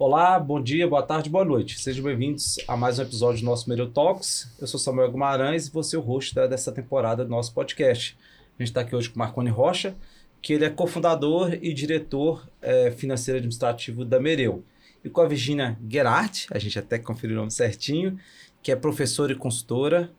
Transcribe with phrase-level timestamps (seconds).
[0.00, 1.78] Olá, bom dia, boa tarde, boa noite.
[1.78, 4.50] Sejam bem-vindos a mais um episódio do nosso Merio Talks.
[4.58, 8.16] Eu sou Samuel Guimarães e vou ser o host dessa temporada do nosso podcast.
[8.58, 9.94] A gente está aqui hoje com o Marconi Rocha,
[10.40, 14.64] que ele é cofundador e diretor é, financeiro administrativo da Mereu.
[15.04, 18.18] E com a Virginia Gerhardt, a gente até conferiu o nome certinho,
[18.62, 20.10] que é professora e consultora.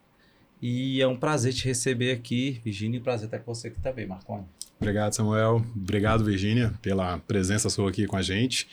[0.62, 4.06] E é um prazer te receber aqui, Virginia, e prazer estar com você aqui também,
[4.06, 4.46] Marconi.
[4.80, 5.64] Obrigado, Samuel.
[5.76, 8.68] Obrigado, Virginia, pela presença sua aqui com a gente.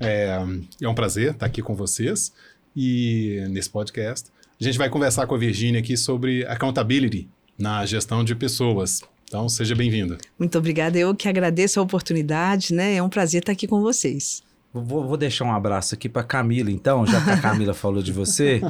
[0.00, 0.38] É,
[0.80, 2.32] é um prazer estar aqui com vocês
[2.74, 4.30] e nesse podcast.
[4.60, 9.02] A gente vai conversar com a Virginia aqui sobre accountability na gestão de pessoas.
[9.24, 10.16] Então, seja bem-vinda.
[10.38, 10.98] Muito obrigada.
[10.98, 12.94] Eu que agradeço a oportunidade, né?
[12.94, 14.42] É um prazer estar aqui com vocês.
[14.72, 18.12] Vou, vou deixar um abraço aqui para Camila, então, já que a Camila falou de
[18.12, 18.60] você.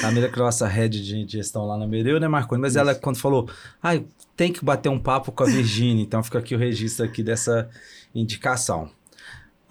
[0.00, 2.60] Camila, que é nossa head de gestão lá na Mereu, né, Marconi?
[2.60, 2.78] Mas Isso.
[2.78, 3.48] ela, quando falou,
[3.82, 3.98] ah,
[4.36, 7.68] tem que bater um papo com a Virginia, então fica aqui o registro aqui dessa
[8.14, 8.90] indicação.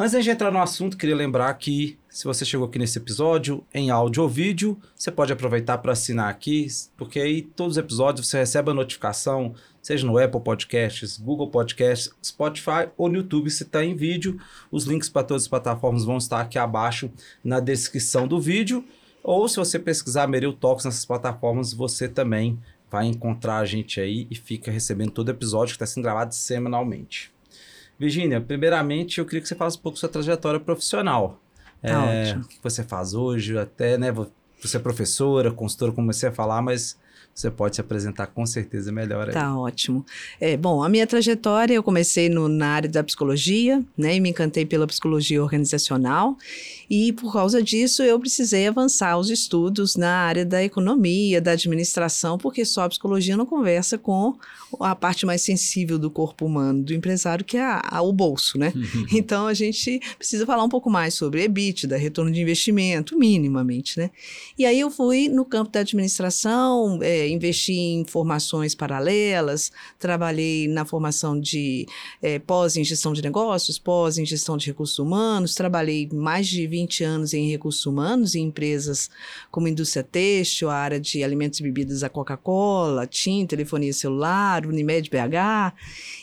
[0.03, 3.91] Antes de entrar no assunto, queria lembrar que se você chegou aqui nesse episódio, em
[3.91, 6.65] áudio ou vídeo, você pode aproveitar para assinar aqui,
[6.98, 12.11] porque aí todos os episódios você recebe a notificação, seja no Apple Podcasts, Google Podcasts,
[12.26, 14.41] Spotify ou no YouTube se está em vídeo.
[14.71, 17.11] Os links para todas as plataformas vão estar aqui abaixo
[17.43, 18.83] na descrição do vídeo.
[19.23, 22.57] Ou se você pesquisar Meril Talks nessas plataformas, você também
[22.89, 27.31] vai encontrar a gente aí e fica recebendo todo episódio que está sendo gravado semanalmente.
[28.02, 31.40] Virginia, primeiramente eu queria que você falasse um pouco sua trajetória profissional.
[31.84, 32.35] Tá é.
[32.35, 34.12] O que você faz hoje, até, né?
[34.12, 36.98] Você é professora, consultora, comecei a falar, mas
[37.34, 39.34] você pode se apresentar com certeza melhor aí.
[39.34, 40.05] Tá ótimo.
[40.40, 44.29] É, bom, a minha trajetória, eu comecei no, na área da psicologia, né, e me
[44.29, 46.38] encantei pela psicologia organizacional,
[46.90, 52.38] e por causa disso eu precisei avançar os estudos na área da economia, da administração,
[52.38, 54.35] porque só a psicologia não conversa com
[54.79, 58.57] a parte mais sensível do corpo humano, do empresário, que é a, a, o bolso,
[58.57, 58.73] né?
[59.13, 64.12] então a gente precisa falar um pouco mais sobre EBITDA, retorno de investimento, minimamente, né?
[64.57, 70.85] E aí eu fui no campo da administração, é, investi em formações paralelas, trabalhei na
[70.85, 71.85] formação de
[72.21, 76.65] é, pós em gestão de negócios, pós em gestão de recursos humanos, trabalhei mais de
[76.67, 79.09] 20 anos em recursos humanos em empresas
[79.49, 85.09] como indústria têxtil, a área de alimentos e bebidas da Coca-Cola, TIM, telefonia celular, Unimed
[85.09, 85.73] BH.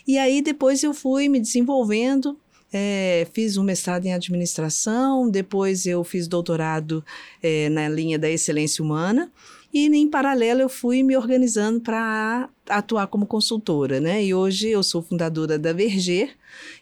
[0.06, 2.38] E aí depois eu fui me desenvolvendo
[2.72, 7.04] é, fiz um mestrado em administração, depois eu fiz doutorado
[7.42, 9.32] é, na linha da excelência humana
[9.72, 14.24] e em paralelo eu fui me organizando para atuar como consultora, né?
[14.24, 16.30] E hoje eu sou fundadora da Verger,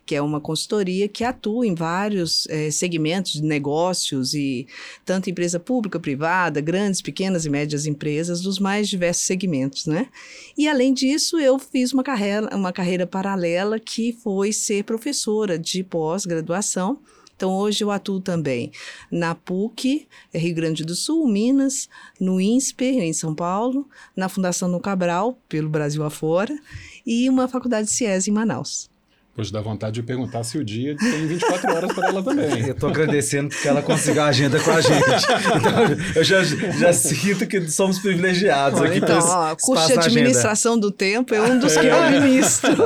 [0.04, 4.68] que é uma consultoria que atua em vários é, segmentos de negócios e
[5.04, 10.08] tanto empresa pública, privada, grandes, pequenas e médias empresas dos mais diversos segmentos, né?
[10.56, 15.82] E além disso, eu fiz uma carreira, uma carreira paralela que foi ser professora de
[15.82, 17.00] pós-graduação
[17.36, 18.72] então, hoje eu atuo também
[19.10, 21.86] na PUC, Rio Grande do Sul, Minas,
[22.18, 23.86] no INSPER, em São Paulo,
[24.16, 26.58] na Fundação No Cabral, pelo Brasil afora,
[27.06, 28.88] e uma faculdade de CIES em Manaus.
[29.36, 32.64] Pois dá vontade de perguntar se o dia tem 24 horas para ela também.
[32.68, 35.26] Eu estou agradecendo porque ela conseguiu a agenda com a gente.
[35.56, 38.98] Então, eu já, já sinto que somos privilegiados Olha, aqui.
[38.98, 42.76] Então, ó, curso de administração do tempo é um dos que eu ministro.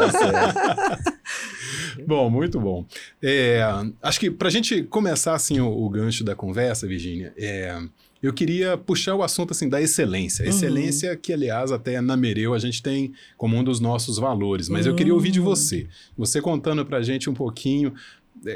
[2.10, 2.84] Bom, muito bom.
[3.22, 3.62] É,
[4.02, 7.80] acho que para a gente começar assim o, o, gancho da conversa, Virginia, é,
[8.20, 10.42] eu queria puxar o assunto assim da excelência.
[10.42, 10.50] Uhum.
[10.50, 14.68] Excelência que, aliás, até na Mereu a gente tem como um dos nossos valores.
[14.68, 14.92] Mas uhum.
[14.92, 15.86] eu queria ouvir de você.
[16.18, 17.94] Você contando para a gente um pouquinho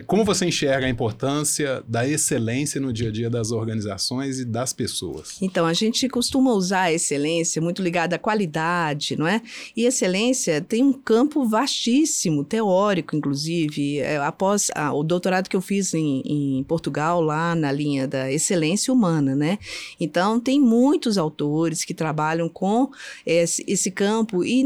[0.07, 4.73] como você enxerga a importância da excelência no dia a dia das organizações e das
[4.73, 5.37] pessoas?
[5.43, 9.43] Então, a gente costuma usar a excelência muito ligada à qualidade, não é?
[9.77, 13.99] E excelência tem um campo vastíssimo, teórico, inclusive.
[13.99, 18.93] É, após o doutorado que eu fiz em, em, Portugal, lá na linha da excelência
[18.93, 19.59] humana, né?
[20.01, 22.91] Então, tem muitos autores que trabalham com
[23.27, 24.65] esse, esse campo e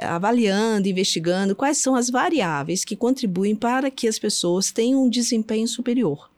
[0.00, 5.08] avaliando, investigando quais são as variáveis que contribuem para que as pessoas pessoas têm um
[5.08, 6.30] desempenho superior.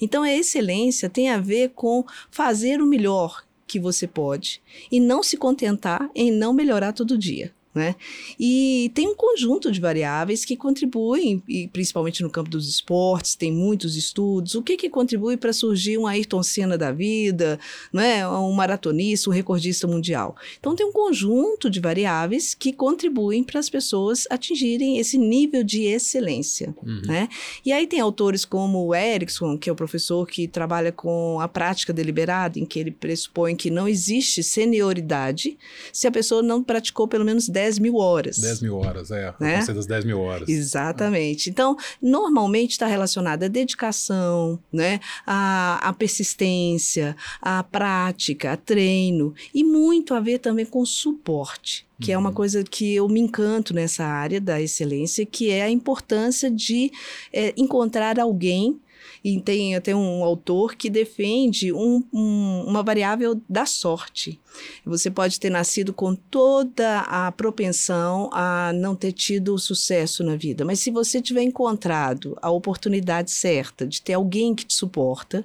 [0.00, 5.22] Então, a excelência tem a ver com fazer o melhor que você pode e não
[5.22, 7.54] se contentar em não melhorar todo dia.
[7.74, 7.94] Né?
[8.40, 13.52] E tem um conjunto de variáveis que contribuem, e principalmente no campo dos esportes, tem
[13.52, 14.54] muitos estudos.
[14.54, 17.60] O que, que contribui para surgir um Ayrton Senna da vida,
[17.92, 18.26] né?
[18.26, 20.34] um maratonista, um recordista mundial?
[20.58, 25.84] Então, tem um conjunto de variáveis que contribuem para as pessoas atingirem esse nível de
[25.84, 26.74] excelência.
[26.82, 27.02] Uhum.
[27.06, 27.28] Né?
[27.64, 31.46] E aí tem autores como o Erickson, que é o professor que trabalha com a
[31.46, 35.56] prática deliberada, em que ele pressupõe que não existe senioridade
[35.92, 38.38] se a pessoa não praticou pelo menos 10 mil horas.
[38.38, 39.34] 10 mil horas, é.
[39.40, 39.56] Né?
[39.56, 40.48] A das 10 mil horas.
[40.48, 41.50] Exatamente.
[41.50, 45.00] Então, normalmente está relacionada à dedicação, né?
[45.26, 52.12] à, à persistência, à prática, a treino e muito a ver também com suporte que
[52.12, 52.34] é uma uhum.
[52.34, 56.92] coisa que eu me encanto nessa área da excelência, que é a importância de
[57.32, 58.80] é, encontrar alguém
[59.24, 64.38] e tem até um autor que defende um, um, uma variável da sorte.
[64.84, 70.64] Você pode ter nascido com toda a propensão a não ter tido sucesso na vida,
[70.64, 75.44] mas se você tiver encontrado a oportunidade certa de ter alguém que te suporta,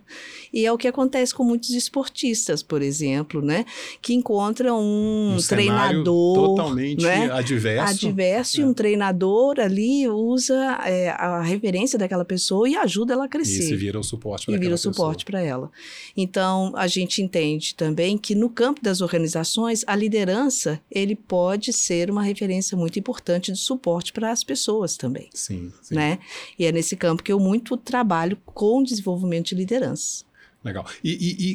[0.51, 3.65] e é o que acontece com muitos esportistas, por exemplo, né,
[4.01, 8.61] que encontram um, um treinador totalmente né, adverso, adverso é.
[8.61, 13.42] e um treinador ali usa é, a referência daquela pessoa e ajuda ela a crescer.
[13.49, 15.71] E se vira o suporte para E vira o suporte para ela.
[16.15, 22.09] Então, a gente entende também que no campo das organizações, a liderança, ele pode ser
[22.09, 25.29] uma referência muito importante de suporte para as pessoas também.
[25.33, 25.95] Sim, sim.
[25.95, 26.19] Né?
[26.57, 30.25] E é nesse campo que eu muito trabalho com desenvolvimento de liderança.
[30.63, 30.85] Legal.
[31.03, 31.11] E,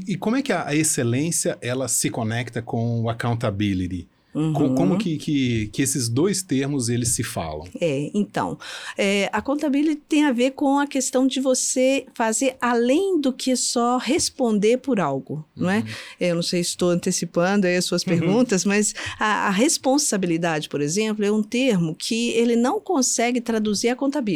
[0.07, 4.07] e, e como é que a excelência ela se conecta com o accountability?
[4.39, 4.75] Uhum.
[4.75, 7.67] Como que, que, que, esses dois termos eles se falam?
[7.81, 8.57] É, então,
[8.97, 13.57] é, a contabilidade tem a ver com a questão de você fazer além do que
[13.57, 15.65] só responder por algo, uhum.
[15.65, 15.79] não é?
[15.79, 15.87] Uhum.
[16.21, 18.09] Eu não sei se estou antecipando aí as suas uhum.
[18.09, 23.89] perguntas, mas a, a, responsabilidade, por exemplo, é um termo que ele não consegue traduzir
[23.89, 24.29] a contabilidade.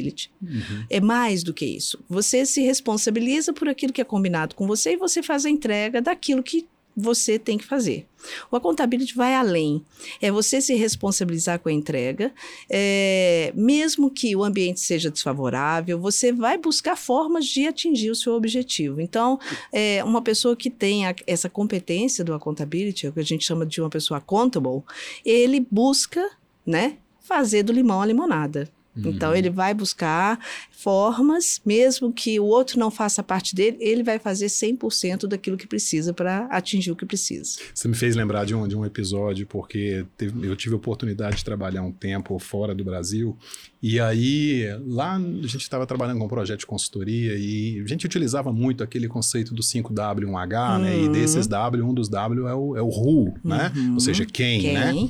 [0.43, 0.85] Uhum.
[0.91, 2.03] É mais do que isso.
[2.09, 6.01] Você se responsabiliza por aquilo que é combinado com você e você faz a entrega
[6.03, 6.67] daquilo que
[6.97, 8.07] você tem que fazer.
[8.51, 9.85] O accountability vai além.
[10.21, 12.33] É você se responsabilizar com a entrega,
[12.71, 18.35] é, mesmo que o ambiente seja desfavorável, você vai buscar formas de atingir o seu
[18.35, 19.01] objetivo.
[19.01, 19.41] Então,
[19.73, 23.45] é, uma pessoa que tem a, essa competência do accountability, é o que a gente
[23.45, 24.83] chama de uma pessoa accountable,
[25.25, 26.31] ele busca,
[26.65, 28.69] né, fazer do limão a limonada.
[28.97, 29.37] Então, uhum.
[29.37, 30.39] ele vai buscar
[30.71, 35.67] formas, mesmo que o outro não faça parte dele, ele vai fazer 100% daquilo que
[35.67, 37.59] precisa para atingir o que precisa.
[37.75, 41.37] Você me fez lembrar de um, de um episódio, porque teve, eu tive a oportunidade
[41.37, 43.37] de trabalhar um tempo fora do Brasil,
[43.83, 48.07] e aí lá a gente estava trabalhando com um projeto de consultoria e a gente
[48.07, 50.83] utilizava muito aquele conceito do 5W, 1H, uhum.
[50.83, 50.99] né?
[50.99, 51.13] E uhum.
[51.13, 53.73] desses W, um dos W é o, é o who, né?
[53.95, 54.75] Ou seja, quem, quem?
[54.75, 55.09] né?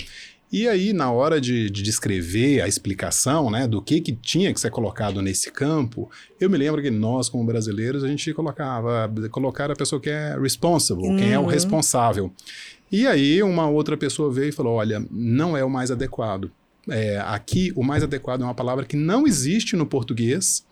[0.52, 4.60] E aí, na hora de, de, descrever a explicação né, do que, que tinha que
[4.60, 9.70] ser colocado nesse campo, eu me lembro que nós, como brasileiros, a gente colocava, colocar
[9.70, 11.16] a pessoa que é responsible, uhum.
[11.16, 11.48] quem é o uhum.
[11.48, 12.30] responsável.
[12.90, 16.50] E aí, uma outra pessoa veio e falou: olha, não é o mais adequado.
[16.86, 20.66] É, aqui, o mais adequado é uma palavra que não existe no português,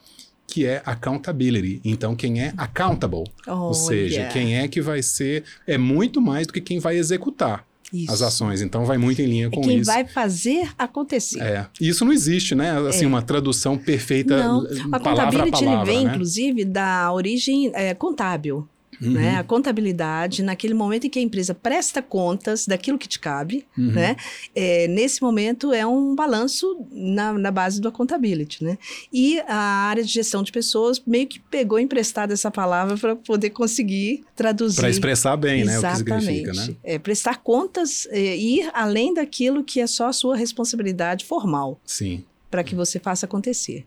[0.47, 1.81] que é accountability.
[1.83, 4.33] Então, quem é accountable, oh, ou seja, yeah.
[4.33, 7.65] quem é que vai ser, é muito mais do que quem vai executar.
[7.93, 8.13] Isso.
[8.13, 8.61] as ações.
[8.63, 9.91] Então vai muito em linha é com é quem isso.
[9.91, 11.41] Quem vai fazer acontecer.
[11.41, 11.67] É.
[11.81, 12.79] Isso não existe, né?
[12.89, 13.09] Assim, é.
[13.09, 14.39] uma tradução perfeita.
[14.39, 14.67] Não.
[14.93, 16.13] A palavra a palavra, vem, né?
[16.13, 18.69] inclusive, da origem é, contábil.
[19.02, 19.12] Uhum.
[19.12, 19.37] Né?
[19.37, 23.93] A contabilidade, naquele momento em que a empresa presta contas daquilo que te cabe, uhum.
[23.93, 24.17] né?
[24.55, 28.62] É, nesse momento é um balanço na, na base do accountability.
[28.62, 28.76] Né?
[29.12, 33.50] E a área de gestão de pessoas meio que pegou emprestada essa palavra para poder
[33.50, 34.81] conseguir traduzir.
[34.81, 36.52] Para expressar bem né, o que significa.
[36.52, 36.76] Né?
[36.85, 41.81] É, prestar contas, é, ir além daquilo que é só a sua responsabilidade formal.
[41.85, 42.25] Sim.
[42.50, 43.87] Para que você faça acontecer.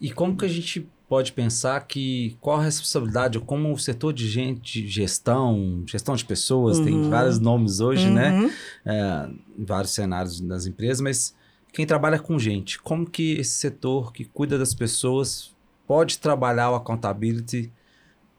[0.00, 4.26] E como que a gente pode pensar que qual a responsabilidade, como o setor de
[4.26, 6.84] gente, gestão, gestão de pessoas, uhum.
[6.86, 8.30] tem vários nomes hoje, né?
[8.30, 8.46] uhum.
[8.46, 8.54] né?
[8.86, 11.34] É, em vários cenários das empresas, mas
[11.70, 15.54] quem trabalha com gente, como que esse setor que cuida das pessoas
[15.86, 17.70] pode trabalhar o accountability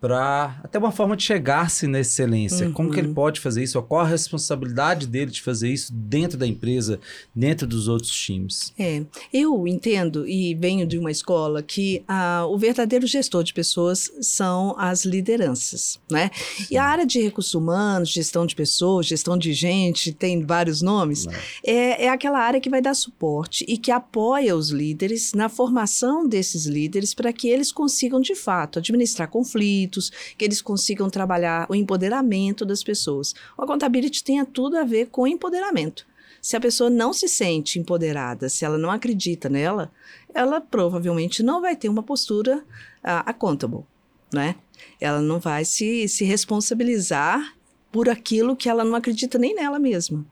[0.03, 2.67] para até uma forma de chegar-se na excelência.
[2.67, 2.73] Uhum.
[2.73, 3.13] Como que ele uhum.
[3.13, 3.81] pode fazer isso?
[3.83, 6.99] Qual a responsabilidade dele de fazer isso dentro da empresa,
[7.33, 8.73] dentro dos outros times?
[8.77, 14.11] É, eu entendo e venho de uma escola que ah, o verdadeiro gestor de pessoas
[14.19, 16.31] são as lideranças, né?
[16.35, 16.65] Sim.
[16.71, 21.25] E a área de recursos humanos, gestão de pessoas, gestão de gente, tem vários nomes,
[21.65, 26.27] é, é aquela área que vai dar suporte e que apoia os líderes na formação
[26.27, 29.92] desses líderes para que eles consigam, de fato, administrar conflitos,
[30.37, 33.33] que eles consigam trabalhar o empoderamento das pessoas.
[33.57, 36.05] O accountability tem tudo a ver com empoderamento.
[36.41, 39.91] Se a pessoa não se sente empoderada, se ela não acredita nela,
[40.33, 43.85] ela provavelmente não vai ter uma postura uh, accountable,
[44.33, 44.55] né?
[44.99, 47.55] Ela não vai se, se responsabilizar
[47.91, 50.25] por aquilo que ela não acredita nem nela mesma.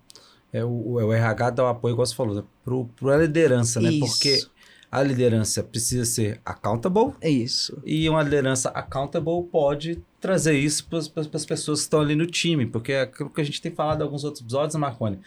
[0.51, 2.44] É o, é o RH dá o apoio, igual você falou, né?
[3.00, 3.91] para a liderança, né?
[3.91, 4.00] Isso.
[4.06, 4.44] Porque
[4.91, 7.13] a liderança precisa ser accountable.
[7.21, 7.81] É isso.
[7.86, 12.65] E uma liderança accountable pode trazer isso para as pessoas que estão ali no time,
[12.65, 15.17] porque é aquilo que a gente tem falado em alguns outros episódios, Marconi.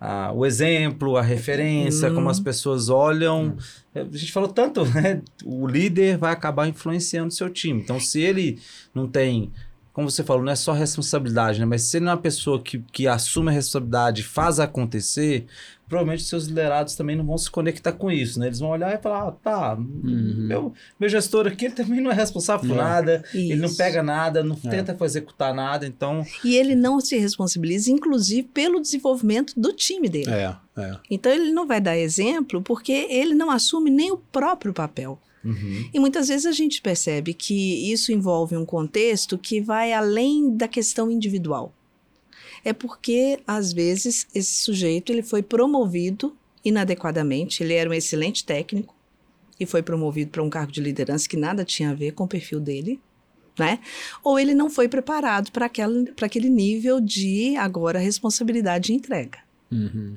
[0.00, 2.14] a, o exemplo, a referência, Uhum.
[2.14, 3.56] como as pessoas olham.
[3.94, 5.20] A gente falou tanto, né?
[5.44, 7.82] O líder vai acabar influenciando o seu time.
[7.82, 8.58] Então, se ele
[8.94, 9.52] não tem,
[9.92, 11.66] como você falou, não é só responsabilidade, né?
[11.66, 15.46] Mas se ele não é uma pessoa que, que assume a responsabilidade e faz acontecer,
[15.88, 18.46] provavelmente seus liderados também não vão se conectar com isso, né?
[18.46, 22.14] Eles vão olhar e falar, ah, tá, meu, meu gestor aqui ele também não é
[22.14, 22.82] responsável por É.
[22.82, 23.76] nada, ele não Isso.
[23.76, 24.68] pega nada, não É.
[24.68, 26.24] tenta executar nada, então...
[26.44, 30.30] E ele não se responsabiliza, inclusive, pelo desenvolvimento do time dele.
[30.30, 30.96] É, é.
[31.10, 35.18] Então, ele não vai dar exemplo porque ele não assume nem o próprio papel.
[35.44, 35.90] Uhum.
[35.92, 40.68] E muitas vezes a gente percebe que isso envolve um contexto que vai além da
[40.68, 41.72] questão individual.
[42.64, 48.94] É porque, às vezes, esse sujeito ele foi promovido inadequadamente, ele era um excelente técnico
[49.58, 52.28] e foi promovido para um cargo de liderança que nada tinha a ver com o
[52.28, 53.00] perfil dele.
[53.58, 53.78] Né?
[54.24, 59.38] Ou ele não foi preparado para aquele nível de agora responsabilidade e entrega.
[59.70, 60.16] Uhum.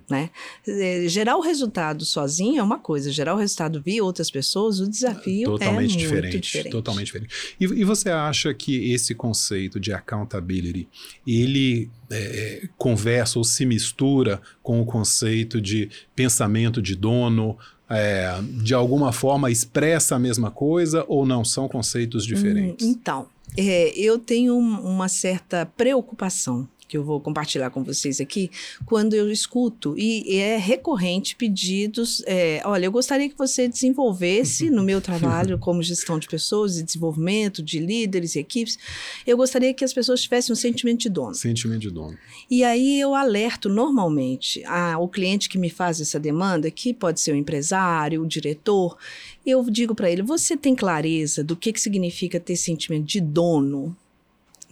[0.68, 4.90] É, gerar o resultado sozinho é uma coisa, gerar o resultado via outras pessoas, o
[4.90, 6.72] desafio Totalmente é diferente, muito diferente.
[6.72, 7.56] Totalmente diferente.
[7.60, 10.88] E, e você acha que esse conceito de accountability,
[11.28, 17.58] ele é, conversa ou se mistura com o conceito de pensamento de dono,
[17.90, 21.46] é, de alguma forma expressa a mesma coisa ou não?
[21.46, 22.86] São conceitos diferentes?
[22.88, 28.22] Hum, então, é, eu tenho um- uma certa preocupação que eu vou compartilhar com vocês
[28.22, 28.52] aqui,
[28.86, 34.84] quando eu escuto, e é recorrente pedidos, é, olha, eu gostaria que você desenvolvesse no
[34.84, 38.78] meu trabalho como gestão de pessoas e desenvolvimento de líderes e equipes,
[39.26, 41.34] eu gostaria que as pessoas tivessem um sentimento de dono.
[41.34, 42.16] Sentimento de dono.
[42.48, 47.20] E aí eu alerto normalmente a- o cliente que me faz essa demanda, que pode
[47.22, 48.96] ser o empresário, o diretor,
[49.44, 53.98] eu digo para ele: você tem clareza do que, que significa ter sentimento de dono?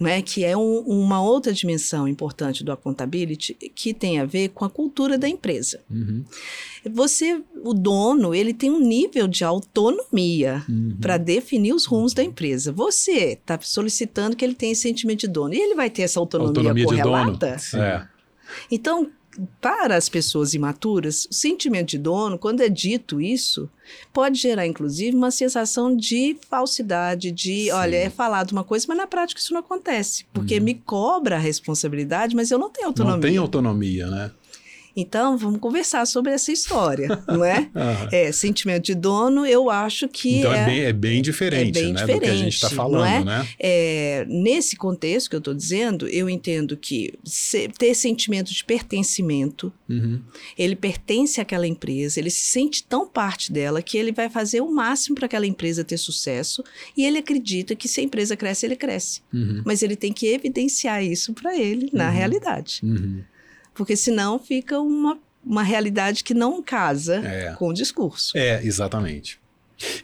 [0.02, 4.64] Né, que é um- uma outra dimensão importante do accountability que tem a ver com
[4.64, 5.80] a cultura da empresa.
[5.90, 6.24] Uhum.
[6.92, 10.96] Você, o dono, ele tem um nível de autonomia Uhum.
[11.00, 12.72] para definir os rumos da empresa.
[12.72, 15.54] Você está solicitando que ele tenha esse sentimento de dono.
[15.54, 17.02] E ele vai ter essa autonomia, Autonomia de dono.
[17.02, 17.56] correlata?
[17.76, 18.06] É.
[18.70, 19.08] Então,
[19.60, 23.68] para as pessoas imaturas, o sentimento de dono, quando é dito isso,
[24.12, 27.70] pode gerar, inclusive, uma sensação de falsidade, de, Sim.
[27.72, 30.26] olha, é falado uma coisa, mas na prática isso não acontece.
[30.32, 33.16] Porque me cobra a responsabilidade, mas eu não tenho autonomia.
[33.16, 34.30] Não tem autonomia, né?
[34.96, 37.68] Então, vamos conversar sobre essa história, não é?
[37.74, 38.08] Aham.
[38.12, 41.82] É, sentimento de dono, eu acho que Então é, é, bem, é bem diferente, é
[41.82, 42.06] bem né?
[42.06, 43.24] Do que a gente está diferente, falando, é?
[43.24, 43.48] né?
[43.58, 49.72] é, nesse contexto que eu estou dizendo, eu entendo que se- ter sentimento de pertencimento,
[49.88, 50.20] Uhum.
[50.58, 54.72] ele pertence àquela empresa, ele se sente tão parte dela que ele vai fazer o
[54.72, 56.62] máximo para aquela empresa ter sucesso
[56.96, 59.20] e ele acredita que se a empresa cresce, ele cresce.
[59.32, 59.62] Uhum.
[59.64, 62.14] Mas ele tem que evidenciar isso para ele na Uhum.
[62.14, 63.22] realidade, Uhum.
[63.74, 67.54] Porque senão fica uma, uma realidade que não casa É.
[67.58, 68.36] com o discurso.
[68.36, 69.40] É, exatamente.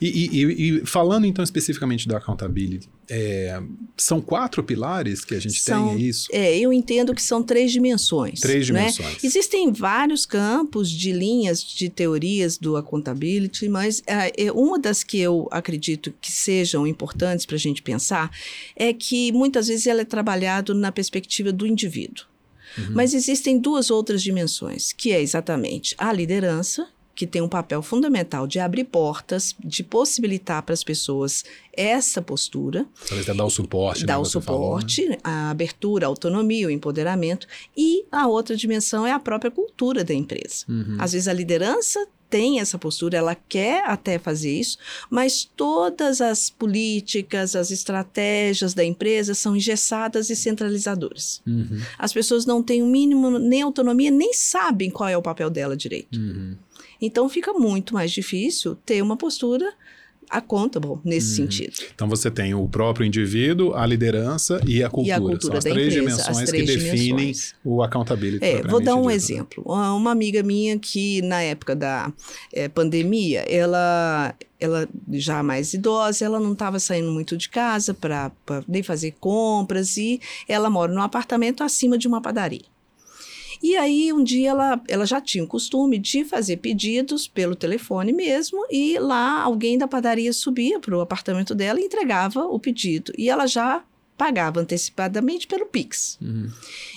[0.01, 3.63] E, e- e- falando então especificamente da accountability, é,
[3.97, 6.27] são quatro pilares que a gente São- tem, é isso?
[6.33, 8.41] É, eu entendo que são três dimensões.
[8.41, 8.81] Três né?
[8.81, 9.23] dimensões.
[9.23, 15.19] Existem vários campos de linhas de teorias do accountability, mas ah, é, uma das que
[15.21, 18.33] eu acredito que sejam importantes para a gente pensar
[18.75, 22.25] é que muitas vezes ela é trabalhado na perspectiva do indivíduo.
[22.77, 22.91] Uhum.
[22.91, 28.47] Mas existem duas outras dimensões, que é exatamente a liderança, que tem um papel fundamental
[28.47, 32.87] de abrir portas, de possibilitar para as pessoas essa postura,
[33.35, 34.07] dar o suporte.
[34.07, 34.83] dar né, o você falou, né?
[34.83, 37.49] suporte, a abertura, a autonomia, o empoderamento.
[37.77, 40.65] E a outra dimensão é a própria cultura da empresa.
[40.69, 40.97] Uhum.
[40.97, 44.79] Às vezes a liderança tem essa postura, ela quer até fazer isso,
[45.11, 51.43] mas todas as políticas, as estratégias da empresa são engessadas e centralizadoras.
[51.47, 51.81] Uhum.
[51.99, 55.77] As pessoas não têm o mínimo nem autonomia, nem sabem qual é o papel dela
[55.77, 56.19] direito.
[56.19, 56.57] Uhum.
[57.01, 59.73] Então fica muito mais difícil ter uma postura
[60.31, 61.47] accountable nesse Uhum.
[61.51, 61.73] sentido.
[61.95, 65.09] Então você tem o próprio indivíduo, a liderança e a cultura.
[65.09, 67.55] E a cultura São as três empresa, dimensões as três que definem dimensões.
[67.65, 68.45] o accountability.
[68.45, 69.63] É, vou dar um dito, exemplo.
[69.67, 72.13] Uma amiga minha que, na época da
[72.53, 78.31] eh, pandemia, ela, ela já mais idosa, ela não estava saindo muito de casa para
[78.67, 82.63] nem fazer compras e ela mora num apartamento acima de uma padaria.
[83.63, 88.13] E aí, um dia, ela, ela já tinha o costume de fazer pedidos pelo telefone
[88.13, 93.13] mesmo, e lá alguém da padaria subia para o apartamento dela e entregava o pedido.
[93.17, 93.83] E ela já
[94.19, 96.19] pagava antecipadamente pelo Pix.
[96.21, 96.51] Uhum.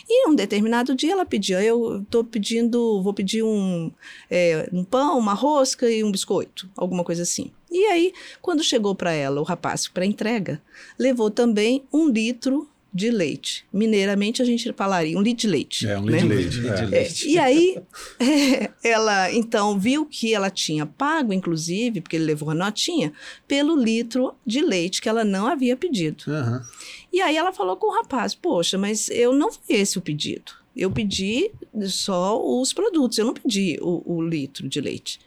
[0.09, 3.91] E um determinado dia ela pedia, eu estou pedindo, vou pedir um,
[4.29, 7.51] é, um pão, uma rosca e um biscoito, alguma coisa assim.
[7.71, 10.61] E aí, quando chegou para ela o rapaz para entrega,
[10.97, 13.65] levou também um litro de leite.
[13.71, 15.87] Mineiramente a gente falaria um litro de leite.
[15.87, 16.19] É, um né?
[16.19, 16.75] litro de leite.
[16.75, 16.85] De é.
[16.85, 17.27] leite.
[17.27, 17.77] É, e aí,
[18.19, 23.13] é, ela então viu que ela tinha pago, inclusive, porque ele levou a notinha,
[23.47, 26.25] pelo litro de leite que ela não havia pedido.
[26.27, 26.61] Aham.
[27.13, 30.53] E aí ela falou com o rapaz: Poxa, mas eu não foi esse o pedido.
[30.75, 31.51] Eu pedi
[31.83, 35.19] só os produtos, eu não pedi o, o litro de leite.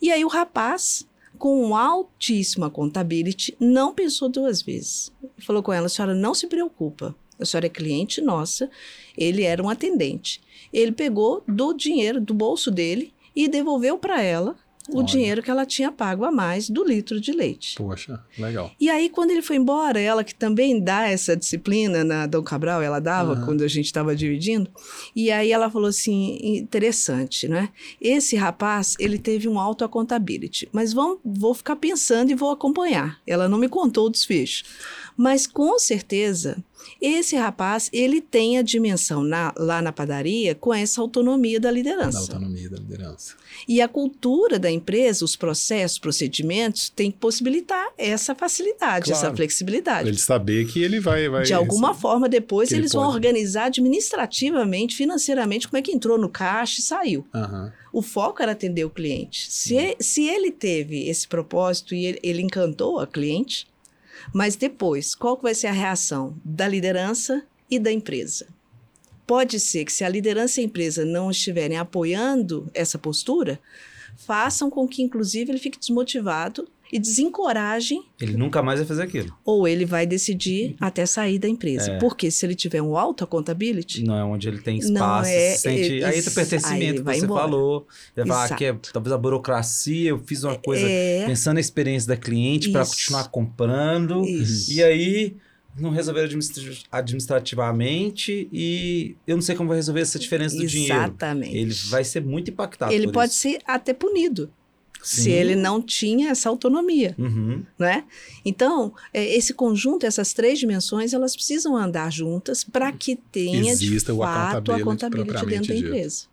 [0.00, 1.06] E aí o rapaz,
[1.42, 5.10] com altíssima contability, não pensou duas vezes.
[5.38, 8.70] Falou com ela: a senhora não se preocupa, a senhora é cliente nossa,
[9.18, 10.40] ele era um atendente.
[10.72, 14.54] Ele pegou do dinheiro, do bolso dele, e devolveu para ela
[14.88, 15.06] o Olha.
[15.06, 17.76] dinheiro que ela tinha pago a mais do litro de leite.
[17.76, 18.70] Poxa, legal.
[18.80, 22.82] E aí, quando ele foi embora, ela que também dá essa disciplina na Dom Cabral,
[22.82, 23.44] ela dava Aham.
[23.44, 24.68] quando a gente estava dividindo.
[25.14, 27.68] E aí ela falou assim, interessante, né?
[28.00, 33.20] Esse rapaz, ele teve um alto accountability, mas vão, vou ficar pensando e vou acompanhar.
[33.26, 34.64] Ela não me contou o desfecho.
[35.16, 36.62] Mas com certeza,
[37.00, 41.74] esse rapaz, ele tem a dimensão na- lá na padaria com essa autonomia da Da
[41.74, 42.18] liderança.
[42.18, 43.34] autonomia da liderança.
[43.68, 49.18] E a cultura da empresa, os processos, procedimentos, tem que possibilitar essa facilidade, Claro.
[49.18, 50.08] essa Pra flexibilidade.
[50.08, 51.28] ele saber que ele vai.
[51.28, 56.28] vai De alguma forma, depois eles vão organizar administrativamente, financeiramente, como é que entrou no
[56.28, 57.26] caixa e saiu.
[57.34, 57.72] Aham.
[57.92, 59.50] O foco era atender o cliente.
[59.52, 63.66] Se, se ele teve esse propósito e ele, ele encantou a cliente,
[64.32, 68.46] mas depois, qual vai ser a reação da liderança e da empresa?
[69.26, 73.58] Pode ser que se a liderança e a empresa não estiverem apoiando essa postura,
[74.16, 79.34] façam com que, inclusive, ele fique desmotivado e desencorajem Ele nunca mais vai fazer aquilo.
[79.44, 81.92] ou ele vai decidir até sair da empresa.
[81.92, 81.98] É.
[81.98, 85.58] Porque se ele tiver um alto accountability, Não é onde ele tem espaço, é, se
[85.62, 85.80] sente.
[85.80, 87.40] ele- aí o aí pertencimento que você embora.
[87.42, 87.86] falou.
[88.16, 88.58] Ele vai falar Exato.
[88.58, 92.70] que é talvez a burocracia, eu fiz uma coisa é pensando na experiência da cliente
[92.70, 94.24] para continuar comprando.
[94.26, 94.70] isso.
[94.72, 95.36] E aí
[95.78, 100.94] não resolveram administra- administrativamente e eu não sei como vai resolver essa diferença do dinheiro.
[100.94, 101.56] Exatamente.
[101.56, 102.92] Ele vai ser muito impactado.
[102.92, 103.40] Ele pode isso.
[103.40, 104.50] ser até punido
[105.02, 105.22] Sim.
[105.22, 107.64] se ele não tinha essa autonomia, Uhum.
[107.78, 108.04] né?
[108.44, 114.12] Então, é, esse conjunto, essas três dimensões, elas precisam andar juntas para que tenha Exista
[114.12, 115.86] de o fato a accountability contabilidade dentro da dito.
[115.88, 116.24] empresa.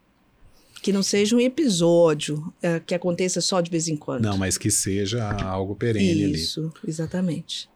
[0.81, 4.23] Que não seja um episódio é, que aconteça só de vez em quando.
[4.23, 6.31] Não, mas que seja algo perene ali.
[6.35, 7.69] Isso, exatamente.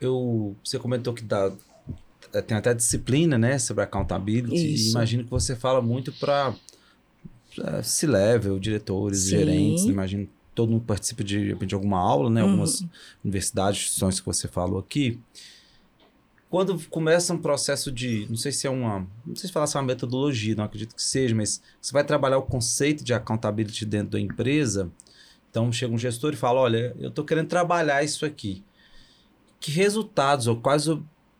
[0.00, 1.52] Eu, você comentou que dá,
[2.46, 4.54] tem até disciplina, né, sobre accountability.
[4.56, 4.90] E Isso.
[4.90, 6.54] imagino que você fala muito para
[7.82, 9.30] C-level, diretores, Sim.
[9.30, 9.84] gerentes.
[9.84, 12.42] Imagino todo mundo participa de, de alguma aula, né?
[12.42, 12.50] Uhum.
[12.50, 12.84] Algumas
[13.24, 15.18] universidades, instituições que você falou aqui.
[16.50, 19.76] Quando começa um processo de, não sei se é uma, não sei se falar se
[19.76, 23.86] é uma metodologia, não acredito que seja, mas você vai trabalhar o conceito de accountability
[23.86, 24.90] dentro da empresa.
[25.48, 28.64] Então chega um gestor e fala, olha, eu estou querendo trabalhar isso aqui.
[29.60, 30.88] Que resultados ou quais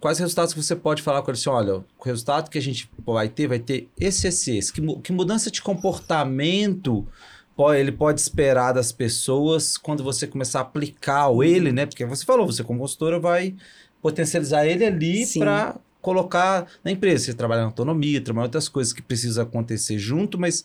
[0.00, 2.90] quais resultados que você pode falar com ele assim, olha, o resultado que a gente
[3.06, 4.72] vai ter vai ter esse, esse, esse.
[4.72, 7.06] Que, que mudança de comportamento
[7.54, 11.86] po- ele pode esperar das pessoas quando você começar a aplicar o ele, né?
[11.86, 13.54] Porque você falou, você como consultora vai
[14.00, 17.26] potencializar ele ali para colocar na empresa.
[17.26, 20.64] Você trabalha na autonomia, trabalha outras coisas que precisam acontecer junto, mas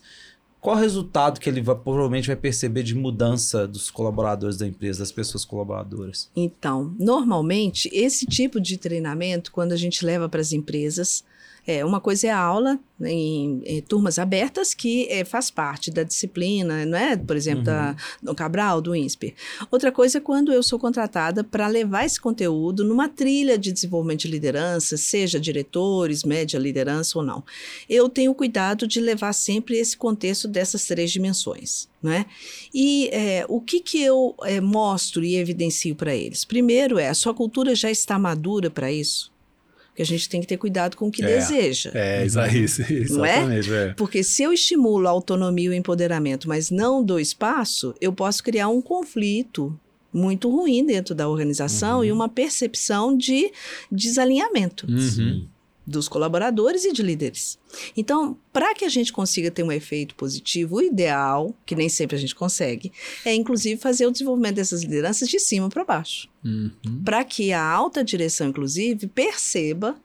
[0.66, 4.98] qual o resultado que ele vai, provavelmente vai perceber de mudança dos colaboradores da empresa,
[4.98, 6.28] das pessoas colaboradoras?
[6.34, 11.22] Então, normalmente, esse tipo de treinamento, quando a gente leva para as empresas,
[11.66, 15.90] é, uma coisa é a aula né, em, em turmas abertas, que é, faz parte
[15.90, 17.16] da disciplina, não é?
[17.16, 19.34] Por exemplo, da, do Cabral, do INSPER.
[19.70, 24.20] Outra coisa é quando eu sou contratada para levar esse conteúdo numa trilha de desenvolvimento
[24.20, 27.44] de liderança, seja diretores, média liderança ou não.
[27.88, 31.88] Eu tenho cuidado de levar sempre esse contexto dessas três dimensões.
[32.02, 32.26] Né?
[32.72, 36.44] E é, o que, que eu é, mostro e evidencio para eles?
[36.44, 39.34] Primeiro é, a sua cultura já está madura para isso?
[39.96, 41.26] Porque a gente tem que ter cuidado com o que É.
[41.26, 41.90] deseja.
[41.94, 42.82] É, exa- isso,
[43.16, 43.38] Não é?
[43.38, 43.72] exatamente.
[43.72, 43.94] É?
[43.94, 48.42] Porque se eu estimulo a autonomia e o empoderamento, mas não dou espaço, eu posso
[48.44, 49.74] criar um conflito
[50.12, 52.04] muito ruim dentro da organização Uhum.
[52.04, 53.50] e uma percepção de
[53.90, 55.46] desalinhamento Uhum.
[55.86, 57.58] Dos colaboradores e de líderes.
[57.96, 62.16] Então, para que a gente consiga ter um efeito positivo, o ideal, que nem sempre
[62.16, 62.92] a gente consegue,
[63.24, 67.02] é inclusive fazer o desenvolvimento dessas lideranças de cima para baixo Uhum.
[67.04, 69.96] para que a alta direção, inclusive, perceba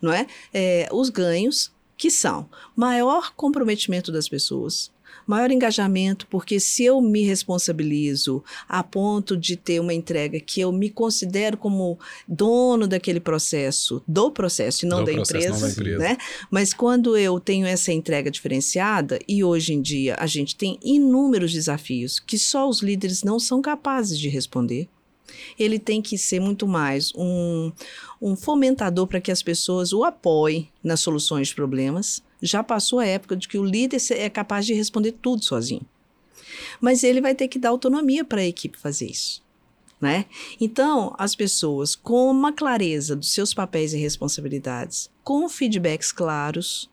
[0.00, 4.90] não é, é, os ganhos que são maior comprometimento das pessoas,
[5.30, 10.72] maior engajamento, porque se eu me responsabilizo a ponto de ter uma entrega que eu
[10.72, 15.70] me considero como dono daquele processo, do processo e não, da, processo, empresa, não da
[15.70, 15.98] empresa.
[15.98, 16.16] né?
[16.50, 21.52] Mas quando eu tenho essa entrega diferenciada, e hoje em dia a gente tem inúmeros
[21.52, 24.88] desafios que só os líderes não são capazes de responder.
[25.56, 27.70] ele tem que ser muito mais um,
[28.20, 32.20] um fomentador para que as pessoas o apoiem nas soluções de problemas.
[32.42, 35.86] Já passou a época de que o líder é capaz de responder tudo sozinho.
[36.80, 39.42] Mas ele vai ter que dar autonomia para a equipe fazer isso.
[40.00, 40.24] Né?
[40.58, 46.90] Então, as pessoas com uma clareza dos seus papéis e responsabilidades, com feedbacks claros,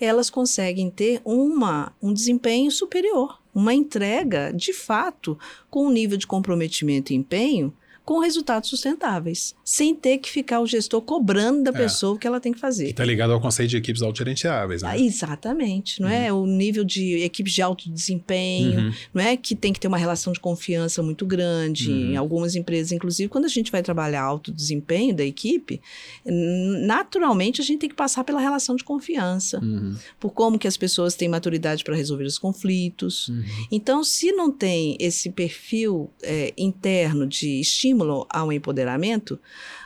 [0.00, 5.36] elas conseguem ter uma, um desempenho superior, uma entrega de fato
[5.68, 7.74] com um nível de comprometimento e empenho
[8.06, 11.74] com resultados sustentáveis, sem ter que ficar o gestor cobrando da é.
[11.74, 12.90] pessoa o que ela tem que fazer.
[12.90, 14.90] Está ligado ao conceito de equipes autogerenciáveis, né?
[14.92, 16.30] Ah, exatamente, não é?
[16.32, 16.44] uhum.
[16.44, 16.44] é?
[16.44, 18.92] O nível de equipes de alto desempenho, uhum.
[19.12, 19.36] não é?
[19.36, 21.90] Que tem que ter uma relação de confiança muito grande.
[21.90, 22.12] Uhum.
[22.12, 25.80] Em algumas empresas, inclusive, quando a gente vai trabalhar alto desempenho da equipe,
[26.86, 29.96] naturalmente a gente tem que passar pela relação de confiança, uhum.
[30.20, 33.26] por como que as pessoas têm maturidade para resolver os conflitos.
[33.30, 33.42] Uhum.
[33.72, 39.40] Então, se não tem esse perfil é, interno de estímulo estímulo ao empoderamento,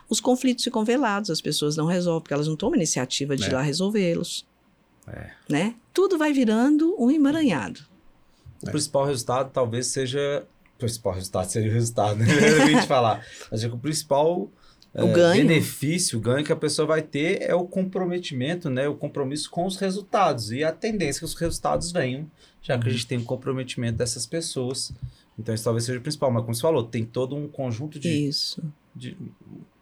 [0.08, 3.46] os conflitos ficam velados, as pessoas não resolvem, porque elas não tomam iniciativa de é.
[3.48, 4.46] ir lá resolvê-los.
[5.06, 5.30] É.
[5.48, 5.74] Né?
[5.94, 7.80] Tudo vai virando um emaranhado.
[8.62, 8.70] O é.
[8.70, 10.44] principal resultado talvez seja.
[10.76, 12.26] O principal resultado seria o resultado, né?
[12.72, 13.24] Eu falar.
[13.50, 14.50] Mas é que o principal
[14.94, 15.46] o é, ganho.
[15.46, 18.88] benefício, o ganho que a pessoa vai ter é o comprometimento, né?
[18.88, 20.50] O compromisso com os resultados.
[20.50, 22.30] E a tendência é que os resultados venham,
[22.62, 24.92] já que a gente tem um comprometimento dessas pessoas.
[25.40, 26.30] Então, isso talvez seja o principal.
[26.30, 28.28] Mas, como você falou, tem todo um conjunto de.
[28.28, 28.62] Isso.
[28.94, 29.16] De,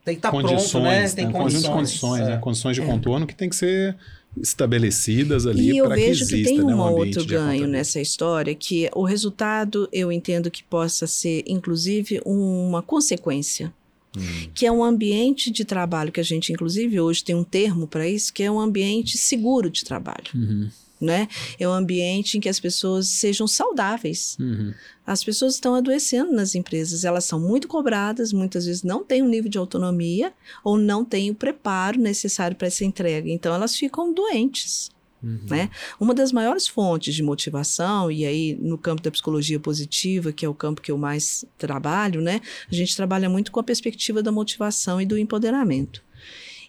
[0.04, 1.08] tem que estar tá condições, pronto, né?
[1.10, 1.32] Tem né?
[1.32, 2.26] condições, de condições, né?
[2.26, 2.30] é.
[2.30, 2.38] né?
[2.38, 2.86] Condições de é.
[2.86, 3.96] contorno que tem que ser
[4.40, 8.88] estabelecidas ali para que exista, que tem um, né, um outro ganho nessa história, que
[8.94, 13.72] o resultado eu entendo que possa ser, inclusive, uma consequência.
[14.16, 14.48] Hum.
[14.54, 18.08] Que é um ambiente de trabalho que a gente, inclusive, hoje tem um termo para
[18.08, 20.30] isso, que é um ambiente seguro de trabalho.
[20.34, 21.28] Uhum né?
[21.58, 24.36] É um ambiente em que as pessoas sejam saudáveis.
[24.38, 24.72] Uhum.
[25.06, 29.28] As pessoas estão adoecendo nas empresas, elas são muito cobradas, muitas vezes não têm um
[29.28, 30.32] nível de autonomia
[30.62, 34.90] ou não têm o preparo necessário para essa entrega, então elas ficam doentes.
[35.22, 35.40] Uhum.
[35.50, 35.70] Né?
[35.98, 40.48] Uma das maiores fontes de motivação, e aí no campo da psicologia positiva, que é
[40.48, 42.40] o campo que eu mais trabalho, né?
[42.70, 46.02] a gente trabalha muito com a perspectiva da motivação e do empoderamento.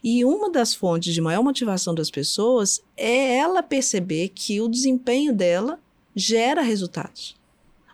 [0.04, 5.34] E uma das fontes de maior motivação das pessoas é ela perceber que o desempenho
[5.34, 5.80] dela
[6.16, 7.36] gera resultados.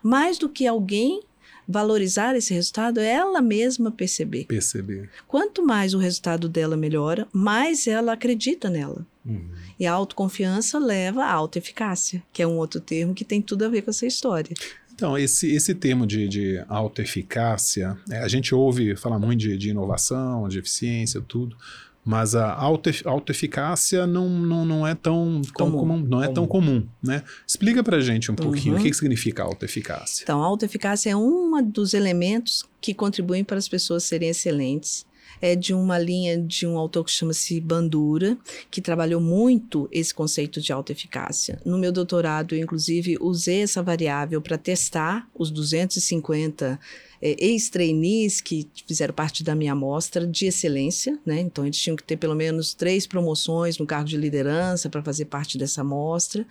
[0.03, 1.21] Mais do que alguém
[1.67, 4.45] valorizar esse resultado, é ela mesma perceber.
[4.45, 5.09] Perceber.
[5.27, 9.05] Quanto mais o resultado dela melhora, mais ela acredita nela.
[9.25, 9.49] Uhum.
[9.79, 13.69] E a autoconfiança leva à autoeficácia, que é um outro termo que tem tudo a
[13.69, 14.55] ver com essa história.
[14.93, 19.69] Então, esse, esse termo de, de autoeficácia, é, a gente ouve falar muito de, de
[19.71, 21.57] inovação, de eficiência, tudo,
[22.05, 26.33] mas a autoeficácia não, não, não é tão comum, comum não é comum.
[26.35, 27.23] tão comum, né?
[27.47, 28.79] Explica pra gente um pouquinho uhum.
[28.79, 30.21] o que, que significa autoeficácia.
[30.23, 35.03] Então, a autoeficácia é um dos elementos que contribuem para as pessoas serem excelentes
[35.45, 38.35] é de uma linha de um autor que chama-se Bandura,
[38.71, 41.61] que trabalhou muito esse conceito de alta eficácia.
[41.63, 46.79] No meu doutorado, eu, inclusive, usei essa variável para testar os 250
[47.21, 51.39] é, ex-trainees que fizeram parte da minha amostra de excelência, né?
[51.41, 55.25] Então, eles tinham que ter pelo menos três promoções no cargo de liderança para fazer
[55.25, 56.43] parte dessa amostra.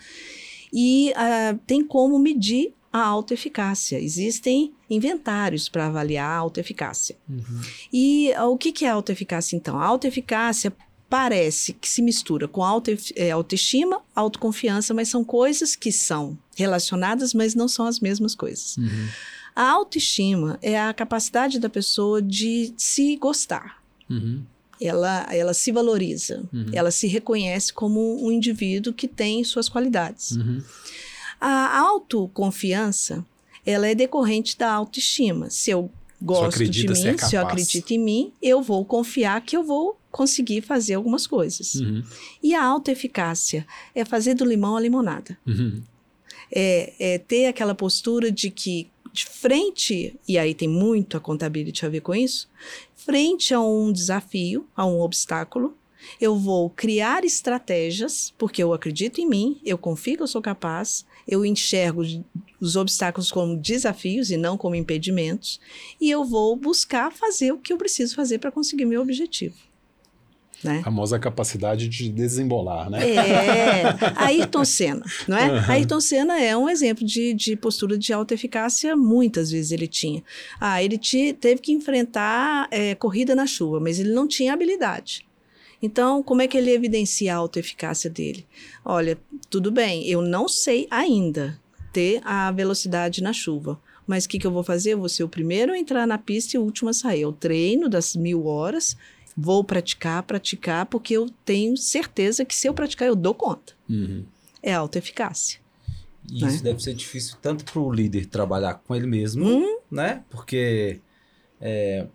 [0.73, 3.99] E uh, tem como medir a autoeficácia.
[3.99, 7.17] Existem inventários para avaliar a autoeficácia.
[7.29, 7.61] Uhum.
[7.93, 9.77] E uh, o que, que é autoeficácia, então?
[9.77, 10.73] A autoeficácia
[11.11, 17.35] parece que se mistura com auto, é, autoestima, autoconfiança, mas são coisas que são relacionadas,
[17.35, 18.77] mas não são as mesmas coisas.
[18.77, 19.09] Uhum.
[19.57, 23.83] A autoestima é a capacidade da pessoa de se gostar.
[24.09, 24.45] Uhum.
[24.81, 26.67] Ela, ela se valoriza, uhum.
[26.73, 30.37] ela se reconhece como um indivíduo que tem suas qualidades.
[31.47, 33.23] A autoconfiança,
[33.67, 35.51] ela é decorrente da autoestima.
[35.51, 39.55] Se eu gosto de mim, é se eu acredito em mim, eu vou confiar que
[39.55, 41.75] eu vou conseguir fazer algumas coisas.
[41.75, 42.03] Uhum.
[42.43, 45.37] E a autoeficácia é fazer do limão a limonada.
[45.47, 45.83] Uhum.
[46.51, 51.85] É, é, ter aquela postura de que de frente, e aí tem muito a contabilidade
[51.85, 52.49] a ver com isso,
[52.97, 55.77] frente a um desafio, a um obstáculo,
[56.21, 61.05] eu vou criar estratégias, porque eu acredito em mim, eu confio que eu sou capaz,
[61.27, 62.03] eu enxergo
[62.61, 65.61] os obstáculos como desafios e não como impedimentos,
[66.01, 69.57] e eu vou buscar fazer o que eu preciso fazer para conseguir meu objetivo.
[70.65, 70.79] Né?
[70.79, 73.11] A famosa capacidade de desembolar, né?
[73.15, 73.83] É,
[74.17, 75.53] Ayrton Senna, não é?
[75.53, 75.61] Uhum.
[75.69, 80.23] Ayrton Senna é um exemplo de, de postura de alta eficácia, muitas vezes ele tinha.
[80.59, 85.27] Ah, ele te, teve que enfrentar é, corrida na chuva, mas ele não tinha habilidade.
[85.85, 88.47] Então, como é que ele evidencia a autoeficácia dele?
[88.83, 89.19] Olha,
[89.51, 91.61] tudo bem, eu não sei ainda
[91.93, 93.79] ter a velocidade na chuva.
[94.07, 94.93] Mas o que, que eu vou fazer?
[94.95, 97.21] Eu vou ser o primeiro a entrar na pista e o último a sair.
[97.21, 98.97] Eu treino das mil horas,
[99.37, 103.75] vou praticar, praticar, porque eu tenho certeza que se eu praticar, eu dou conta.
[103.89, 104.25] Uhum.
[104.63, 105.61] É autoeficácia.
[106.31, 106.71] E isso Né?
[106.71, 110.25] deve ser difícil tanto para o líder trabalhar com ele mesmo, Hum, né?
[110.31, 110.99] Porque
[111.61, 111.71] é,
[112.01, 112.07] é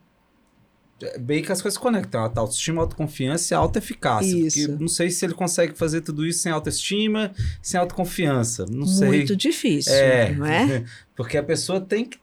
[1.20, 2.22] bem que as coisas se conectam.
[2.22, 4.28] A autoestima, autoconfiança e autoeficácia.
[4.28, 4.68] Isso.
[4.68, 7.32] Porque não sei se ele consegue fazer tudo isso sem autoestima,
[7.62, 8.66] sem autoconfiança.
[8.70, 9.08] Não sei.
[9.08, 10.84] muito difícil, É, não é?
[11.16, 12.18] porque a pessoa tem que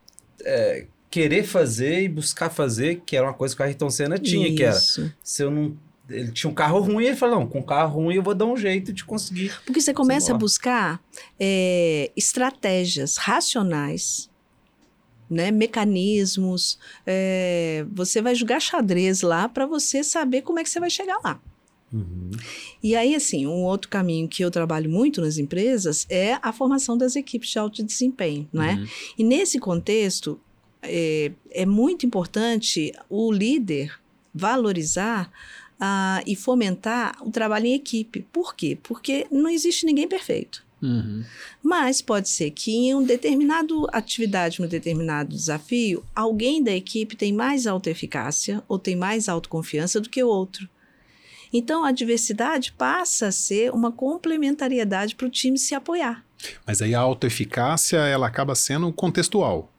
[0.45, 4.55] é, querer fazer e buscar fazer, que era uma coisa que o Ayrton Senna tinha,
[4.55, 5.13] que era, Isso.
[5.23, 5.77] se eu não...
[6.09, 8.57] Ele tinha um carro ruim, ele falou, não, com carro ruim eu vou dar um
[8.57, 9.53] jeito de conseguir.
[9.65, 11.01] Porque você começa a buscar
[11.41, 14.31] é, estratégias racionais,
[15.29, 16.79] né, mecanismos.
[17.07, 21.19] é, você vai jogar xadrez lá para você saber como é que você vai chegar
[21.25, 21.41] lá.
[21.93, 22.31] Uhum.
[22.83, 26.99] E aí, assim, um outro caminho que eu trabalho muito nas empresas é a formação
[26.99, 28.75] das equipes de alto desempenho, não é?
[28.75, 28.87] Uhum.
[29.19, 30.41] E nesse contexto,
[30.83, 33.99] é, é muito importante o líder
[34.35, 35.31] valorizar
[35.81, 38.27] ah, e fomentar o trabalho em equipe.
[38.33, 38.79] Por quê?
[38.83, 40.66] Porque não existe ninguém perfeito.
[40.87, 41.25] Uhum.
[41.63, 47.33] Mas pode ser que em um determinado atividade, um determinado desafio, alguém da equipe tem
[47.33, 50.69] mais autoeficácia ou tem mais autoconfiança do que o outro.
[51.53, 56.25] Então a diversidade passa a ser uma complementariedade para o time se apoiar.
[56.67, 59.73] Mas aí a autoeficácia, ela acaba sendo contextual.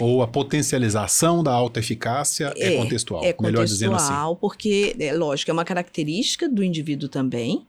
[0.00, 3.24] Ou a potencialização da autoeficácia é, contextual.
[3.24, 4.06] É Melhor dizendo assim.
[4.06, 7.66] contextual, porque, é lógico, é uma característica do indivíduo também.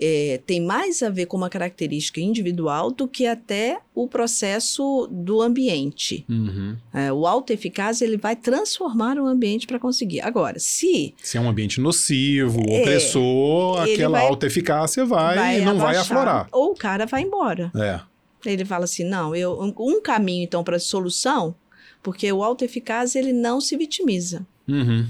[0.00, 5.42] É, tem mais a ver com uma característica individual do que até o processo do
[5.42, 6.24] ambiente.
[6.28, 6.76] Uhum.
[6.94, 10.20] É, o autoeficaz ele vai transformar o ambiente para conseguir.
[10.20, 15.96] Agora, se Se é um ambiente nocivo, É, opressor, aquela vai- autoeficácia vai, não vai
[15.96, 16.48] abaixar, aflorar.
[16.52, 17.70] ou o cara vai embora.
[17.76, 18.00] É.
[18.46, 21.54] Ele fala assim, não, eu um, um caminho então para solução,
[22.02, 24.46] porque o autoeficaz ele não se vitimiza.
[24.68, 25.06] Uhum.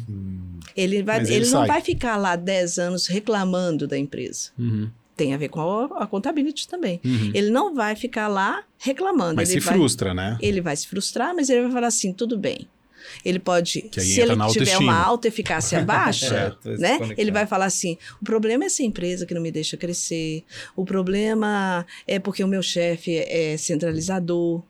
[0.77, 4.51] Ele, vai, ele, ele não vai ficar lá 10 anos reclamando da empresa.
[4.59, 4.88] Uhum.
[5.16, 7.01] Tem a ver com a, a contabilidade também.
[7.05, 7.33] Uhum.
[7.35, 9.35] Ele não vai ficar lá reclamando.
[9.35, 10.38] Mas ele se vai, frustra, né?
[10.40, 12.68] Ele vai se frustrar, mas ele vai falar assim, tudo bem.
[13.25, 16.99] Ele pode, se ele tiver uma autoeficácia baixa, É, né?
[17.16, 20.44] Ele vai falar assim: o problema é essa empresa que não me deixa crescer,
[20.77, 24.62] o problema é porque o meu chefe é centralizador.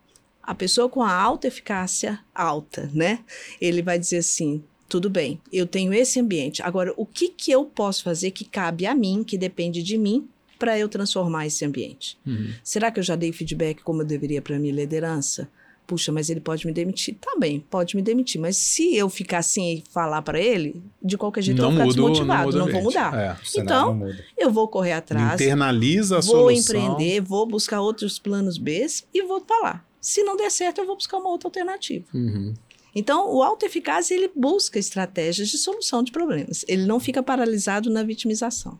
[0.43, 3.21] A pessoa com a alta eficácia alta, né?
[3.61, 6.63] Ele vai dizer assim: tudo bem, eu tenho esse ambiente.
[6.63, 10.27] Agora, o que, que eu posso fazer que cabe a mim, que depende de mim,
[10.59, 12.19] para eu transformar esse ambiente?
[12.27, 12.53] Uhum.
[12.65, 15.49] Será que eu já dei feedback como eu deveria para minha liderança?
[15.87, 17.17] Puxa, mas ele pode me demitir.
[17.19, 18.39] Tá bem, pode me demitir.
[18.39, 21.91] Mas se eu ficar assim e falar para ele, de qualquer jeito eu Não vou
[21.91, 23.15] ficar muda, desmotivado, não, não, vou mudar.
[23.19, 23.37] É.
[23.57, 24.07] Então.
[24.37, 26.77] Eu vou correr atrás, Internaliza a vou solução.
[26.77, 29.87] empreender, vou buscar outros planos B e vou falar.
[30.01, 32.05] Se não der certo, eu vou buscar uma outra alternativa.
[32.15, 32.55] Uhum.
[32.95, 36.65] Então, o autoeficaz, ele busca estratégias de solução de problemas.
[36.67, 38.79] Ele não fica paralisado na vitimização.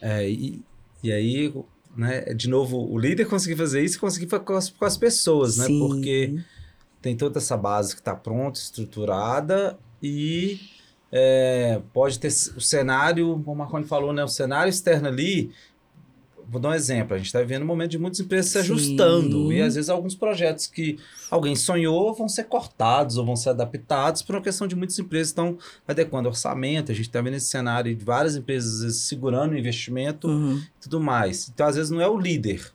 [0.00, 0.62] É, e,
[1.02, 1.54] e aí,
[1.96, 4.96] né, de novo, o líder conseguir fazer isso e conseguir fazer com as, com as
[4.96, 5.66] pessoas, né?
[5.66, 5.78] Sim.
[5.80, 6.38] Porque
[7.02, 10.60] tem toda essa base que está pronta, estruturada e
[11.10, 14.22] é, pode ter o cenário, como o Marconi falou, né?
[14.24, 15.50] O cenário externo ali.
[16.48, 17.14] Vou dar um exemplo.
[17.14, 18.58] A gente está vivendo um momento de muitas empresas se Sim.
[18.60, 19.52] ajustando.
[19.52, 20.96] E às vezes alguns projetos que
[21.30, 25.28] alguém sonhou vão ser cortados ou vão ser adaptados por uma questão de muitas empresas
[25.28, 26.92] estão adequando orçamento.
[26.92, 30.56] A gente está vendo esse cenário de várias empresas vezes, segurando o investimento Uhum.
[30.58, 31.48] e tudo mais.
[31.48, 32.70] Então, às vezes, não é o líder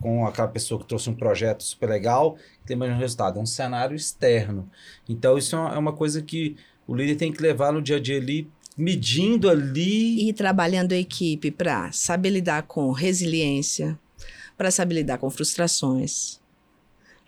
[0.00, 3.38] com aquela pessoa que trouxe um projeto super legal que tem mais um resultado.
[3.38, 4.68] É um cenário externo.
[5.08, 6.54] Então, isso é uma- é uma coisa que
[6.86, 10.28] o líder tem que levar no dia a dia ali, medindo ali.
[10.28, 13.98] E trabalhando a equipe para saber lidar com resiliência,
[14.56, 16.40] para saber lidar com frustrações,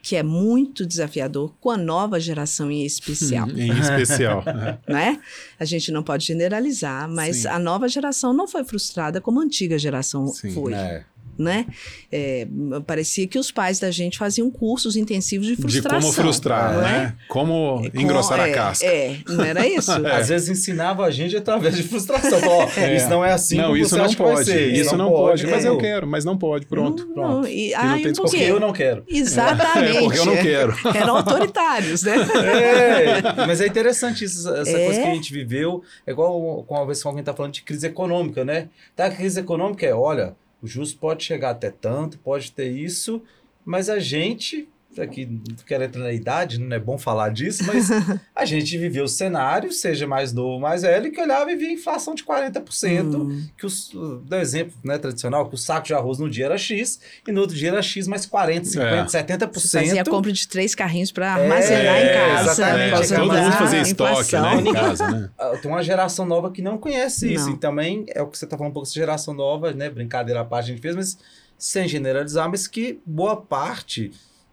[0.02, 3.58] que é muito desafiador com a nova geração em especial, Uhum.
[3.58, 4.44] Em especial.
[4.88, 5.20] né?
[5.58, 7.48] A gente não pode generalizar, mas Sim.
[7.48, 10.52] a nova geração não foi frustrada como a antiga geração Sim.
[10.52, 11.04] foi, É,
[11.38, 11.66] né?
[12.11, 12.46] É,
[12.87, 16.01] parecia que os pais da gente faziam cursos intensivos de De frustração.
[16.01, 16.92] como frustrar, não é?
[16.92, 17.14] né?
[17.29, 18.87] Como É, com- engrossar a é, casca.
[18.87, 19.92] É, não era isso?
[20.07, 22.38] Às vezes ensinava a gente através de frustração.
[22.40, 22.96] Falou, ó, É.
[22.96, 24.44] Isso não é assim não, isso não pode.
[24.46, 24.72] ser.
[24.72, 25.68] Isso não pode, mas é.
[25.68, 26.66] eu quero, mas não pode.
[26.66, 27.07] Pronto.
[27.07, 27.42] Não, pronto.
[27.42, 28.38] não, e, não ah, tem e por discussão.
[28.38, 29.05] Porque eu não quero.
[29.09, 29.68] Exatamente.
[29.98, 30.74] É, porque eu não quero.
[30.94, 32.14] Eram autoritários, né?
[32.16, 34.85] É, mas é interessante isso, essa É.
[34.87, 35.83] coisa que a gente viveu.
[36.07, 38.68] É igual com a vez que alguém está falando de crise econômica, né?
[38.96, 43.23] Tá, a crise econômica é, olha, o juros pode chegar até tanto, pode ter isso,
[43.64, 44.68] mas a gente
[45.02, 47.88] aqui não quero entrar na idade, não é bom falar disso, mas
[48.34, 52.14] a gente viveu o cenário, seja mais novo, mais velho, que olhava e via inflação
[52.14, 53.46] de 40%, hum.
[53.56, 57.00] que os, do exemplo né, tradicional, que o saco de arroz no dia era X
[57.26, 59.22] e no outro dia era X mais 40, 50, é.
[59.22, 59.52] 70%.
[59.54, 62.50] Você fazia a compra de três carrinhos para armazenar é, em casa.
[62.50, 63.08] Exatamente.
[63.08, 65.30] Todo mundo fazia estoque né, em casa, né?
[65.38, 67.32] Ah, tem uma geração nova que não conhece não.
[67.32, 69.88] isso, e também é o que você está falando um pouco, essa geração nova, né,
[69.90, 71.18] brincadeira à parte a gente fez, mas
[71.58, 74.12] sem generalizar, mas que boa parte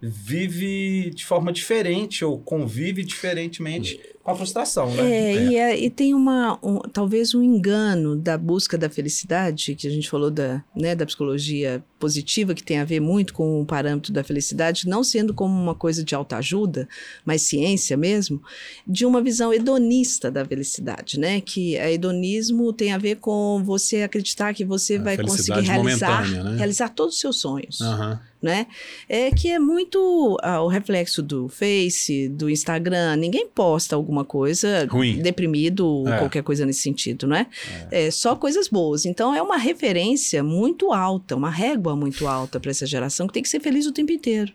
[0.10, 5.04] vive de forma diferente ou convive diferentemente com a frustração, né?
[5.04, 5.44] É, é.
[5.46, 9.92] E, é, e, tem uma, um, talvez um engano da busca da felicidade, que a
[9.92, 14.12] gente falou da, né, da psicologia positiva, que tem a ver muito com o parâmetro
[14.12, 16.90] da felicidade, não sendo como uma coisa de autoajuda,
[17.24, 18.42] mas ciência mesmo,
[18.88, 21.40] de uma visão hedonista da felicidade, né?
[21.40, 26.28] Que a hedonismo tem a ver com você acreditar que você a vai conseguir realizar,
[26.28, 26.58] né?
[26.58, 27.80] realizar todos os seus sonhos.
[27.80, 28.68] Uhum né?
[29.10, 33.16] É que é muito ah, o reflexo do Face, do Instagram.
[33.16, 35.22] Ninguém posta alguma coisa Ruim.
[35.22, 36.20] deprimido, é.
[36.20, 37.48] qualquer coisa nesse sentido, né?
[37.92, 38.06] É.
[38.06, 38.12] é.
[38.12, 39.06] só coisas boas.
[39.06, 43.44] Então é uma referência muito alta, uma régua muito alta para essa geração que tem
[43.44, 44.54] que ser feliz o tempo inteiro.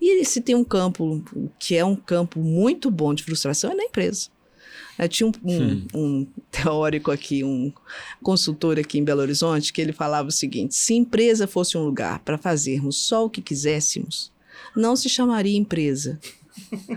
[0.00, 1.22] E se tem um campo
[1.58, 4.28] que é um campo muito bom de frustração é na empresa.
[4.98, 7.72] Eu tinha um, um, um, teórico aqui, um
[8.22, 12.18] consultor aqui em Belo Horizonte, que ele falava o seguinte: se empresa fosse um lugar
[12.20, 14.30] para fazermos só o que quiséssemos,
[14.76, 16.20] não se chamaria empresa.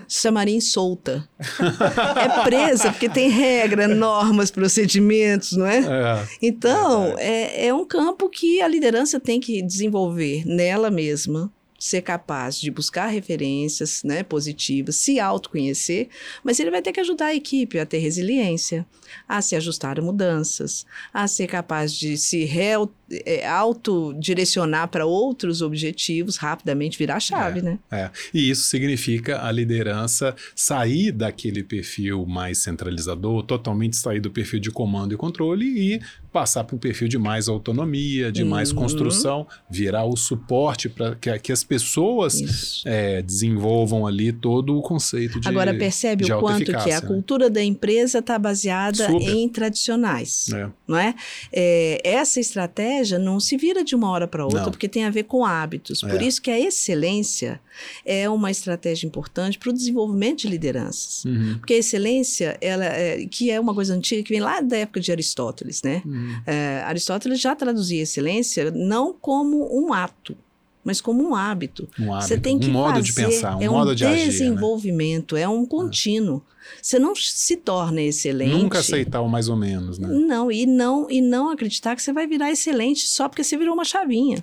[0.08, 1.28] Se chamaria solta.
[1.39, 5.80] é presa porque tem regra, normas, procedimentos, não é?
[5.80, 12.02] é então, é, é um campo que a liderança tem que desenvolver nela mesma, ser
[12.02, 16.10] capaz de buscar referências né, positivas, se autoconhecer,
[16.44, 18.86] mas ele vai ter que ajudar a equipe a ter resiliência,
[19.28, 22.72] a se ajustar a mudanças, a ser capaz de se re,
[23.12, 27.80] é, autodirecionar para outros objetivos, rapidamente virar a chave, é, né?
[27.91, 28.10] É.
[28.34, 34.72] E isso significa a liderança sair daquele perfil mais centralizador, totalmente sair do perfil de
[34.72, 38.50] comando e controle e passar para um perfil de mais autonomia, de uhum.
[38.50, 44.82] mais construção, virar o suporte para que, que, as pessoas é, desenvolvam ali todo o
[44.82, 47.08] conceito de Agora percebe o quanto que a né?
[47.08, 49.30] cultura da empresa está baseada Super.
[49.30, 50.70] em tradicionais, é.
[50.86, 51.15] não é?
[51.54, 52.02] é?
[52.04, 54.72] Essa estratégia não se vira de uma hora para outra, não.
[54.72, 56.02] porque tem a ver com hábitos.
[56.02, 56.24] Por é.
[56.24, 57.60] isso que a excelência
[58.06, 61.26] é uma estratégia importante para o desenvolvimento de lideranças.
[61.26, 61.58] Uhum.
[61.60, 65.00] Porque a excelência, ela, é, que é uma coisa antiga, que vem lá da época
[65.00, 66.02] de Aristóteles, né?
[66.06, 66.42] Uhum.
[66.46, 70.38] É, Aristóteles já trazia excelência não como um ato,
[70.86, 71.89] mas como um hábito.
[72.00, 74.06] Um hábito, Você tem que um modo fazer, de pensar, um é modo um de
[74.06, 74.17] agir.
[74.17, 74.26] Né?
[74.26, 75.41] desenvolvimento, né?
[75.41, 76.43] é um contínuo.
[76.82, 78.52] Você não se torna excelente.
[78.52, 80.08] Nunca aceitar o mais ou menos, né?
[80.08, 83.74] Não, e não, e não acreditar que você vai virar excelente só porque você virou
[83.74, 84.41] uma chavinha.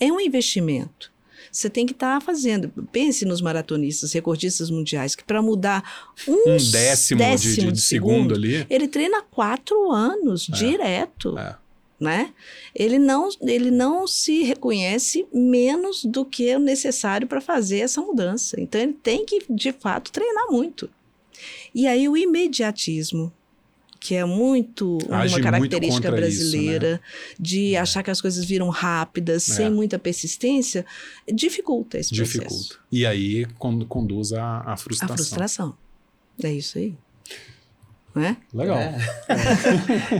[0.00, 1.12] É, é um investimento.
[1.50, 2.68] Você tem que estar tá fazendo.
[2.90, 5.84] Pense nos maratonistas, recordistas mundiais, que para mudar
[6.26, 8.66] um, um décimo, décimo, de, de, de segundo, segundo, ali.
[8.68, 10.52] Ele treina quatro anos é.
[10.52, 11.38] direto.
[11.38, 11.56] É.
[12.04, 12.32] Né?
[12.74, 18.60] Ele não, ele não se reconhece menos do que o necessário para fazer essa mudança.
[18.60, 20.90] Então ele tem que, de fato, treinar muito.
[21.74, 23.32] E aí o imediatismo
[24.04, 27.36] que é muito Age uma característica muito brasileira, isso, né?
[27.40, 27.78] de é.
[27.78, 29.54] achar que as coisas viram rápidas, é.
[29.54, 30.84] sem muita persistência,
[31.32, 32.38] dificulta esse processo.
[32.38, 32.76] Dificulta.
[32.92, 33.46] E aí
[33.88, 35.14] conduz à, à frustração.
[35.14, 35.76] A frustração.
[36.42, 36.94] É isso aí.
[38.14, 38.36] Né?
[38.52, 38.78] Legal.
[38.78, 38.96] É.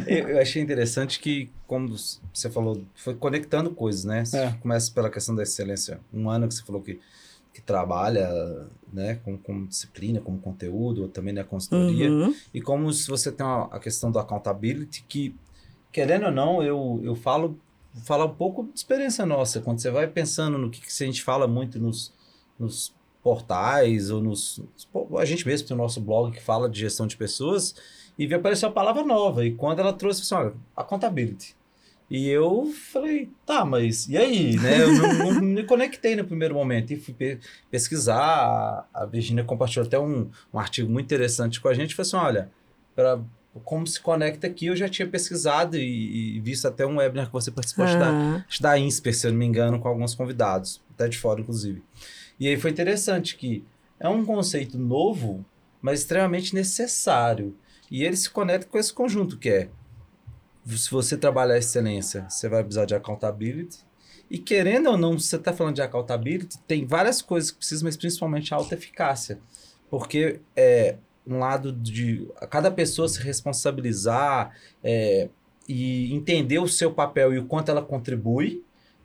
[0.33, 1.96] eu achei interessante que, como
[2.33, 4.24] você falou, foi conectando coisas, né?
[4.24, 4.52] Você é.
[4.61, 6.00] começa pela questão da excelência.
[6.12, 7.00] Um ano que você falou que
[7.54, 8.28] que trabalha
[8.92, 12.11] né, com, com disciplina, como conteúdo, ou também na né, consultoria.
[12.11, 12.35] Uhum.
[12.52, 15.37] E como se você tem uma, a questão do accountability, que,
[15.92, 17.57] querendo ou não, eu, eu falo
[18.02, 19.61] falar um pouco de experiência nossa.
[19.61, 22.12] Quando você vai pensando no que, que a gente fala muito nos,
[22.59, 22.92] nos
[23.24, 24.60] portais, ou nos.
[25.18, 27.74] A gente mesmo tem o nosso blog que fala de gestão de pessoas,
[28.18, 29.44] e vi aparecer uma palavra nova.
[29.44, 31.56] E quando ela trouxe, assim, olha, accountability.
[32.10, 34.56] E eu falei, tá, mas e aí?
[34.56, 34.82] Né?
[34.82, 38.87] Eu não, não, me conectei no primeiro momento e fui pe pesquisar.
[38.92, 41.94] A Virginia compartilhou até um, um artigo muito interessante com a gente.
[41.94, 42.50] Falei assim: olha,
[42.94, 43.18] pra,
[43.64, 47.32] como se conecta aqui, eu já tinha pesquisado e, e visto até um webinar que
[47.32, 47.98] você participou uhum.
[47.98, 51.82] da, da INSPER, se eu não me engano, com alguns convidados, até de fora, inclusive.
[52.38, 53.64] E aí foi interessante que
[53.98, 55.44] é um conceito novo,
[55.80, 57.56] mas extremamente necessário.
[57.90, 59.68] E ele se conecta com esse conjunto que é
[60.66, 63.78] se você trabalhar excelência, você vai precisar de accountability.
[64.30, 67.96] E querendo ou não, você está falando de accountability, tem várias coisas que precisam, mas
[67.96, 69.38] principalmente a alta eficácia.
[69.90, 75.28] Porque é um lado de cada pessoa se responsabilizar é,
[75.68, 78.64] e entender o seu papel e o quanto ela contribui.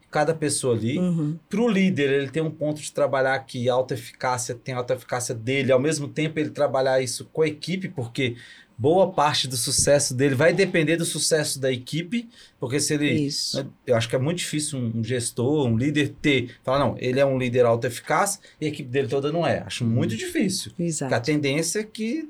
[0.10, 0.97] Cada pessoa ali.
[0.97, 1.38] Uhum.
[1.49, 5.36] Para o líder, ele tem um ponto de trabalhar que alta eficácia tem alta eficácia
[5.36, 8.36] dele, ao mesmo tempo ele trabalhar isso com a equipe, porque
[8.80, 13.12] boa parte do sucesso dele vai depender do sucesso da equipe, porque se ele.
[13.12, 13.70] Isso.
[13.86, 16.55] Eu acho que é muito difícil um gestor, um líder ter.
[16.64, 19.60] Falar, não, ele é um líder alto eficaz e a equipe dele toda não é.
[19.60, 20.72] Acho muito difícil.
[20.72, 21.26] Porque a Exato.
[21.26, 22.30] tendência é que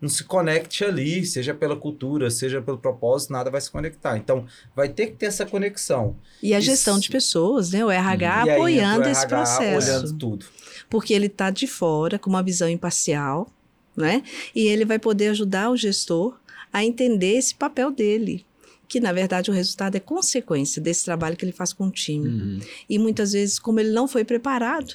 [0.00, 4.16] não se conecte ali, seja pela cultura, seja pelo propósito, nada vai se conectar.
[4.18, 4.44] Então,
[4.74, 6.16] vai ter que ter essa conexão.
[6.42, 6.66] E a Isso.
[6.66, 7.84] gestão de pessoas, né?
[7.84, 9.90] O RH E aí apoiando entra o esse RH processo.
[9.90, 10.46] Olhando tudo.
[10.90, 13.50] porque ele está de fora com uma visão imparcial,
[13.96, 14.22] né?
[14.54, 16.38] E ele vai poder ajudar o gestor
[16.72, 18.44] a entender esse papel dele,
[18.86, 22.28] que na verdade o resultado é consequência desse trabalho que ele faz com o time.
[22.28, 22.60] Uhum.
[22.88, 24.94] E muitas vezes, como ele não foi preparado,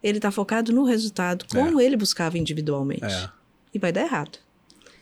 [0.00, 3.04] ele está focado no resultado, como ele buscava individualmente.
[3.04, 3.37] É.
[3.72, 4.38] E vai dar errado.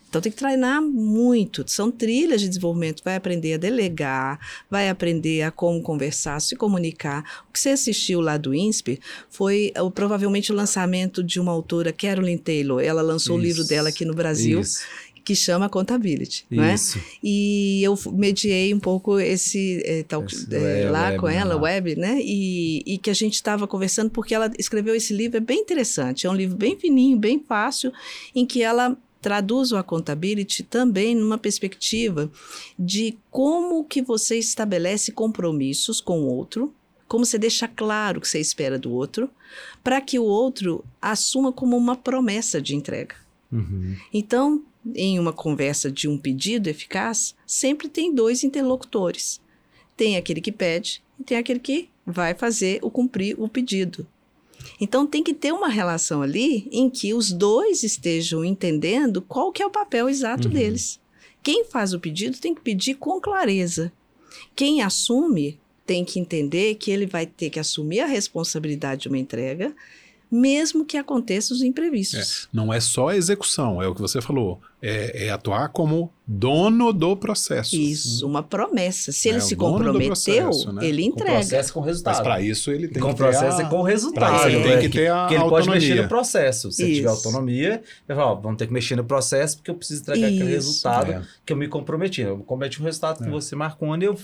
[0.09, 1.65] Então tem que treinar muito.
[1.67, 3.03] São trilhas de desenvolvimento.
[3.05, 4.39] Vai aprender a delegar,
[4.71, 7.45] vai aprender a como conversar, se comunicar.
[7.49, 11.93] O que você assistiu lá do INSPE foi uh, provavelmente o lançamento de uma autora,
[11.93, 12.81] Carolyn Taylor.
[12.81, 13.69] Ela lançou o livro Isso.
[13.69, 14.85] dela aqui no Brasil, Isso.
[15.27, 16.47] Que chama Contability.
[16.49, 16.75] Não é?
[16.75, 17.01] Isso.
[17.21, 21.55] E eu mediei um pouco esse eh, tal, Esse web, lá web, com né, ela,
[21.57, 21.63] lá.
[21.63, 22.21] web, né?
[22.23, 26.29] E, e que a gente estava conversando porque ela escreveu esse livro, é bem interessante.
[26.29, 27.93] É um livro bem fininho, bem fácil,
[28.37, 32.31] em que ela traduz o accountability também numa perspectiva
[32.79, 36.73] de como que você estabelece compromissos com o outro,
[37.09, 39.29] como você deixa claro o que você espera do outro,
[39.83, 43.17] para que o outro assuma como uma promessa de entrega.
[43.51, 43.97] Uhum.
[44.13, 44.63] Então,
[44.95, 49.41] em uma conversa de um pedido eficaz, sempre tem dois interlocutores.
[49.97, 54.07] Tem aquele que pede e tem aquele que vai fazer o cumprir o pedido.
[54.81, 59.63] Então tem que ter uma relação ali em que os dois estejam entendendo qual que
[59.63, 60.55] é o papel exato Uhum.
[60.55, 61.01] deles.
[61.43, 63.93] Quem faz o pedido tem que pedir com clareza.
[64.55, 69.19] Quem assume tem que entender que ele vai ter que assumir a responsabilidade de uma
[69.19, 69.75] entrega,
[70.31, 72.49] mesmo que aconteçam os imprevistos.
[72.53, 74.61] Não é só a execução, é o que você falou.
[74.83, 77.75] É, é atuar como dono do processo.
[77.75, 79.11] Isso, uma promessa.
[79.11, 80.85] Se ele É, se dono do comprometeu, processo, né?
[80.87, 81.33] ele Com entrega.
[81.39, 82.23] processo com Mas resultado.
[82.23, 83.69] para isso ele tem com que o processo ter e a...
[83.69, 84.49] com resultado.
[84.49, 86.71] Ele tem que ter a Porque ele pode mexer no processo.
[86.71, 89.71] Se ele tiver autonomia, ele vai falar, ó, vamos ter que mexer no processo porque
[89.71, 90.51] eu preciso entregar aquele Isso.
[90.51, 91.23] resultado É.
[91.45, 92.21] que eu me comprometi.
[92.21, 93.31] Eu me comprometi o resultado que É.
[93.31, 94.17] você marcou onde eu,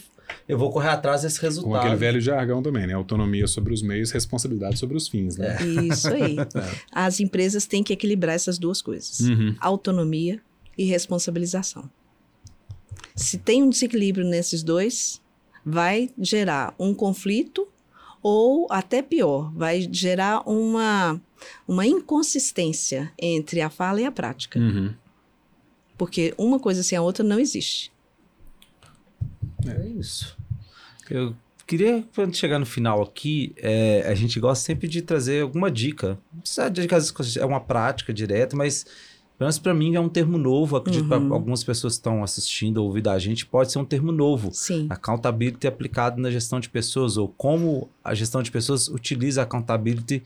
[0.48, 1.76] eu vou correr atrás desse Com resultado.
[1.76, 2.92] aquele velho jargão também, né?
[2.94, 5.56] Autonomia sobre os meios, responsabilidade sobre os fins, né?
[5.90, 6.36] Isso aí.
[6.92, 9.54] As empresas têm que equilibrar essas duas coisas: Uhum.
[9.60, 10.40] autonomia
[10.76, 11.88] e responsabilização.
[13.14, 15.20] Se tem um desequilíbrio nesses dois,
[15.64, 17.68] vai gerar um conflito
[18.22, 21.20] ou até pior, vai gerar uma,
[21.66, 24.58] uma inconsistência entre a fala e a prática.
[24.58, 24.94] Uhum.
[25.98, 27.91] Porque uma coisa sem a outra não existe.
[29.66, 30.36] É isso.
[31.10, 31.34] Eu
[31.66, 36.18] queria, quando chegar no final aqui, é, a gente gosta sempre de trazer alguma dica.
[36.32, 38.84] Não precisa de que às vezes é uma prática direta, mas
[39.38, 40.76] pelo menos para mim é um termo novo.
[40.76, 41.32] Acredito que para Uhum.
[41.34, 44.50] algumas pessoas que estão assistindo ou ouvindo a gente, pode ser um termo novo.
[44.52, 44.86] Sim.
[44.88, 50.22] Accountability aplicado na gestão de pessoas, ou como a gestão de pessoas utiliza a accountability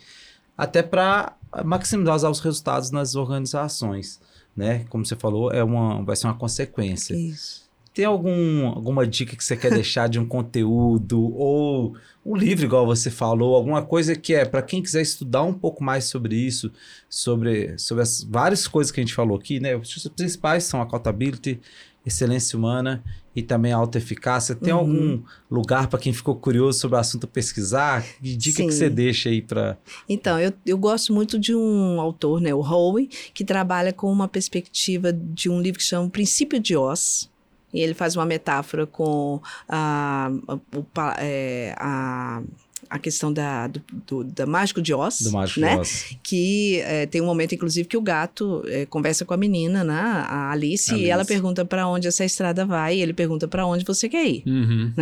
[0.57, 4.21] até para maximizar os resultados nas organizações.
[4.57, 4.85] Né?
[4.89, 7.15] Como você falou, é uma, vai ser uma consequência.
[7.15, 7.66] Isso.
[7.97, 12.85] Tem algum, alguma dica que você quer deixar de um conteúdo ou um livro, igual
[12.85, 16.71] você falou, alguma coisa que é para quem quiser estudar um pouco mais sobre isso,
[17.09, 19.75] sobre, sobre as várias coisas que a gente falou aqui, né?
[19.75, 21.59] Os principais são accountability,
[22.05, 23.03] excelência humana
[23.35, 24.55] e também alta eficácia.
[24.55, 24.79] Tem Uhum.
[24.79, 28.05] algum lugar para quem ficou curioso sobre o assunto pesquisar?
[28.23, 28.79] Que dica que Sim.
[28.79, 33.09] você deixa aí para Então, eu, eu gosto muito de um autor, né, o Howe,
[33.33, 37.35] que trabalha com uma perspectiva de um livro que chama O Princípio de Oz.
[37.75, 42.41] E ele faz uma metáfora com a, a, é, a,
[42.89, 45.75] a questão da, do, do- da Mágico de Oz, do Mágico né?
[45.75, 46.17] de Oz?
[46.23, 49.93] que é, tem um momento, inclusive, que o gato é, conversa com a menina, né,
[49.95, 51.05] a Alice, Alice.
[51.07, 54.25] e ela pergunta para onde essa estrada vai, e ele pergunta para onde você quer
[54.27, 54.43] ir.
[54.47, 54.93] Uhum.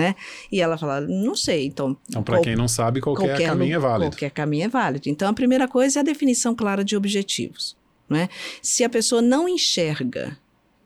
[0.50, 1.96] E ela fala, não sei, então...
[2.08, 4.10] Então, para qual- quem não sabe, qualquer, lu- caminho é válido.
[4.10, 5.08] Qualquer caminho é válido.
[5.08, 7.76] Então, a primeira coisa é a definição clara de objetivos.
[8.08, 8.28] Né?
[8.62, 10.36] Se a pessoa não enxerga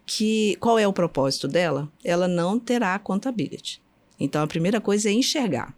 [0.09, 3.83] que qual é o propósito dela, ela não terá accountability.
[4.19, 5.77] Então, a primeira coisa é enxergar.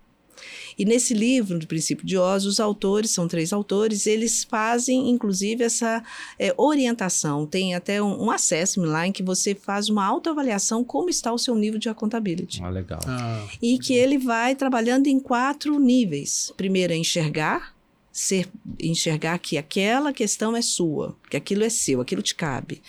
[0.79, 5.65] E nesse livro, do Princípio de Oz, os autores, são três autores, eles fazem, inclusive,
[5.65, 6.03] essa
[6.39, 7.45] é, orientação.
[7.45, 11.39] Tem até um, um assessment lá em que você faz uma autoavaliação como está o
[11.39, 13.01] seu nível de accountability Ah, legal.
[13.05, 16.53] Ah, e que ele vai trabalhando em quatro níveis.
[16.57, 17.75] Primeiro é enxergar,
[18.13, 22.81] ser, enxergar que aquela questão é sua, que aquilo é seu, aquilo te cabe,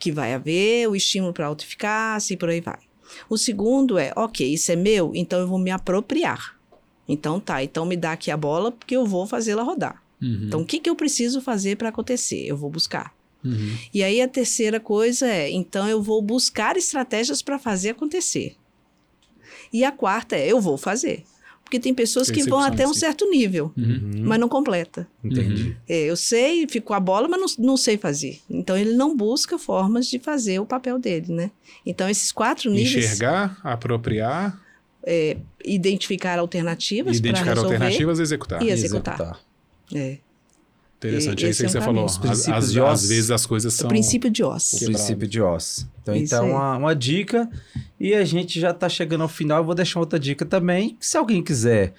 [0.00, 2.78] que vai haver o estímulo para autoeficácia e por aí vai.
[3.28, 6.58] O segundo é, ok, isso é meu, então eu vou me apropriar.
[7.06, 10.02] Então tá, então me dá aqui a bola porque eu vou fazê-la rodar.
[10.22, 10.44] Uhum.
[10.46, 12.46] Então o que, que eu preciso fazer para acontecer?
[12.46, 13.14] Eu vou buscar.
[13.44, 13.76] Uhum.
[13.92, 18.56] E aí a terceira coisa é, então eu vou buscar estratégias para fazer acontecer.
[19.72, 21.24] E a quarta é, eu vou fazer.
[21.70, 22.98] Porque tem pessoas que vão até um si.
[22.98, 24.22] certo nível, Uhum.
[24.24, 25.06] mas não completa.
[25.22, 25.76] Entendi.
[25.88, 28.40] É, eu sei, fico com a bola, mas não, não sei fazer.
[28.50, 31.50] Então ele não busca formas de fazer o papel dele, né?
[31.86, 34.60] Então esses quatro níveis, Enxergar, apropriar,
[35.64, 37.74] identificar alternativas para identificar resolver.
[37.76, 38.62] alternativas e executar.
[38.62, 39.40] E executar.
[39.94, 40.18] É,
[41.00, 42.04] Interessante, é isso é que você falou.
[42.04, 43.88] Os Às, vezes as coisas o são.
[43.88, 44.70] princípio de O Oz.
[44.70, 44.92] Quebrado.
[44.92, 45.86] princípio de Oz.
[46.02, 47.48] Então, Isso então uma, uma dica.
[47.98, 49.58] E a gente já está chegando ao final.
[49.58, 50.98] Eu vou deixar outra dica também.
[51.00, 51.94] Se alguém quiser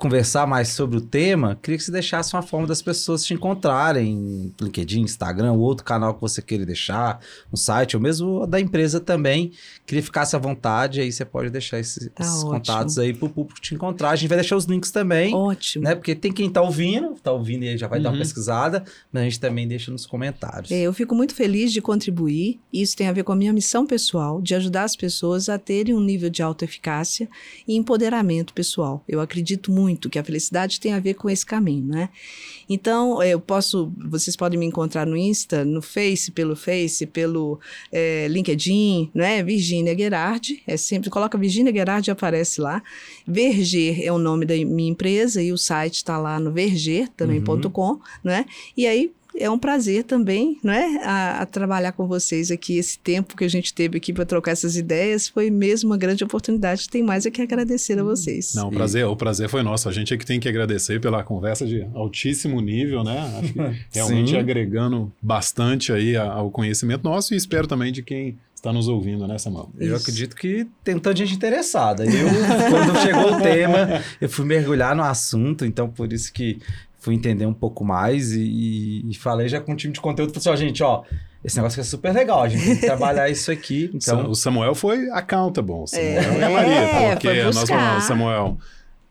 [0.00, 4.52] conversar mais sobre o tema, queria que você deixasse uma forma das pessoas te encontrarem.
[4.60, 7.20] LinkedIn, Instagram, ou outro canal que você queira deixar,
[7.52, 9.52] um site, ou mesmo da empresa também.
[9.86, 11.00] Queria que ficasse à vontade.
[11.02, 14.10] Aí você pode deixar esses, Tá esses contatos aí para o público te encontrar.
[14.10, 15.34] A gente vai deixar os links também.
[15.34, 15.84] Ótimo.
[15.84, 15.94] Né?
[15.94, 18.18] Porque tem quem tá ouvindo, tá ouvindo e aí já vai dar uma Uhum.
[18.22, 18.82] pesquisada,
[19.12, 20.70] mas a gente também deixa nos comentários.
[20.70, 22.58] É, eu fico muito feliz de contribuir.
[22.72, 25.94] Isso tem a ver com a minha missão pessoal, de ajudar as pessoas a terem
[25.94, 27.28] um nível de autoeficácia
[27.68, 29.04] e empoderamento pessoal.
[29.06, 32.10] Eu acredito muito que a felicidade tem a ver com esse caminho, né?
[32.68, 37.58] Então, eu posso, vocês podem me encontrar no Insta, no Face, pelo Face, pelo
[37.90, 39.42] é, LinkedIn, né?
[39.42, 42.82] Virgínia Gerardi, é sempre, coloca Virgínia Gerardi aparece lá.
[43.26, 48.44] Verger é o nome da minha empresa e o site está lá no verger.com, né?
[48.76, 52.78] E aí é um prazer também, não é, a, a trabalhar com vocês aqui.
[52.78, 56.24] Esse tempo que a gente teve aqui para trocar essas ideias foi mesmo uma grande
[56.24, 56.88] oportunidade.
[56.88, 58.54] Tem mais é que agradecer a vocês.
[58.54, 59.88] Não, o prazer, o prazer foi nosso.
[59.88, 63.18] A gente é que tem que agradecer pela conversa de altíssimo nível, né?
[63.38, 63.60] Acho que
[63.92, 64.38] realmente Sim.
[64.38, 69.38] agregando bastante aí ao conhecimento nosso e espero também de quem está nos ouvindo, né,
[69.38, 69.70] Samuel?
[69.78, 70.02] Eu Isso.
[70.02, 72.04] acredito que tem tanta gente interessada.
[72.04, 72.28] Eu,
[72.70, 76.58] quando chegou o tema, eu fui mergulhar no assunto, então por isso que
[77.00, 80.40] fui entender um pouco mais e, e falei já com o time de conteúdo, falei
[80.40, 81.02] assim, ó, gente, ó,
[81.42, 84.30] esse negócio aqui é super legal, a gente tem que trabalhar isso aqui, então...
[84.30, 85.72] o Samuel foi accountable.
[85.72, 88.58] O Samuel É, e a Maria, porque foi nós falamos, Samuel,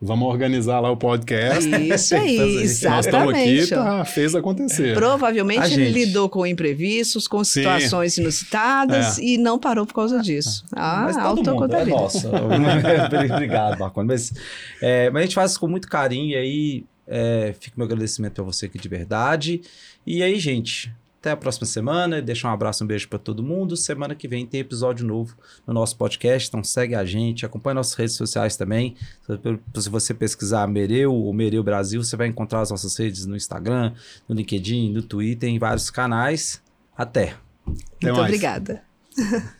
[0.02, 1.68] vamos organizar lá o podcast.
[1.68, 2.90] Isso aí, fazer.
[2.90, 3.98] Nós estamos aqui, exatamente.
[3.98, 4.94] tá, fez acontecer.
[4.94, 6.06] Provavelmente A ele gente.
[6.06, 7.62] lidou com imprevistos, com Sim.
[7.62, 9.24] situações inusitadas É.
[9.24, 10.64] e não parou por causa disso.
[10.74, 12.30] Ah, mas todo mundo, é nossa.
[13.34, 14.08] Obrigado, Marconi.
[14.08, 14.32] Mas,
[14.82, 18.34] é, mas a gente faz isso com muito carinho e aí é, fica meu agradecimento
[18.34, 19.62] para você aqui de verdade.
[20.05, 22.22] E aí, gente, até a próxima semana.
[22.22, 23.76] Deixa um abraço, um beijo para todo mundo.
[23.76, 25.36] Semana que vem tem episódio novo
[25.68, 28.95] no nosso podcast, então segue a gente, acompanha nossas redes sociais também.
[29.76, 33.93] Se você pesquisar Mereu ou Mereu Brasil, você vai encontrar as nossas redes no Instagram,
[34.28, 36.62] no LinkedIn, no Twitter, em vários canais.
[36.95, 37.36] Até!
[37.66, 38.26] Até Muito mais.
[38.26, 38.84] obrigada.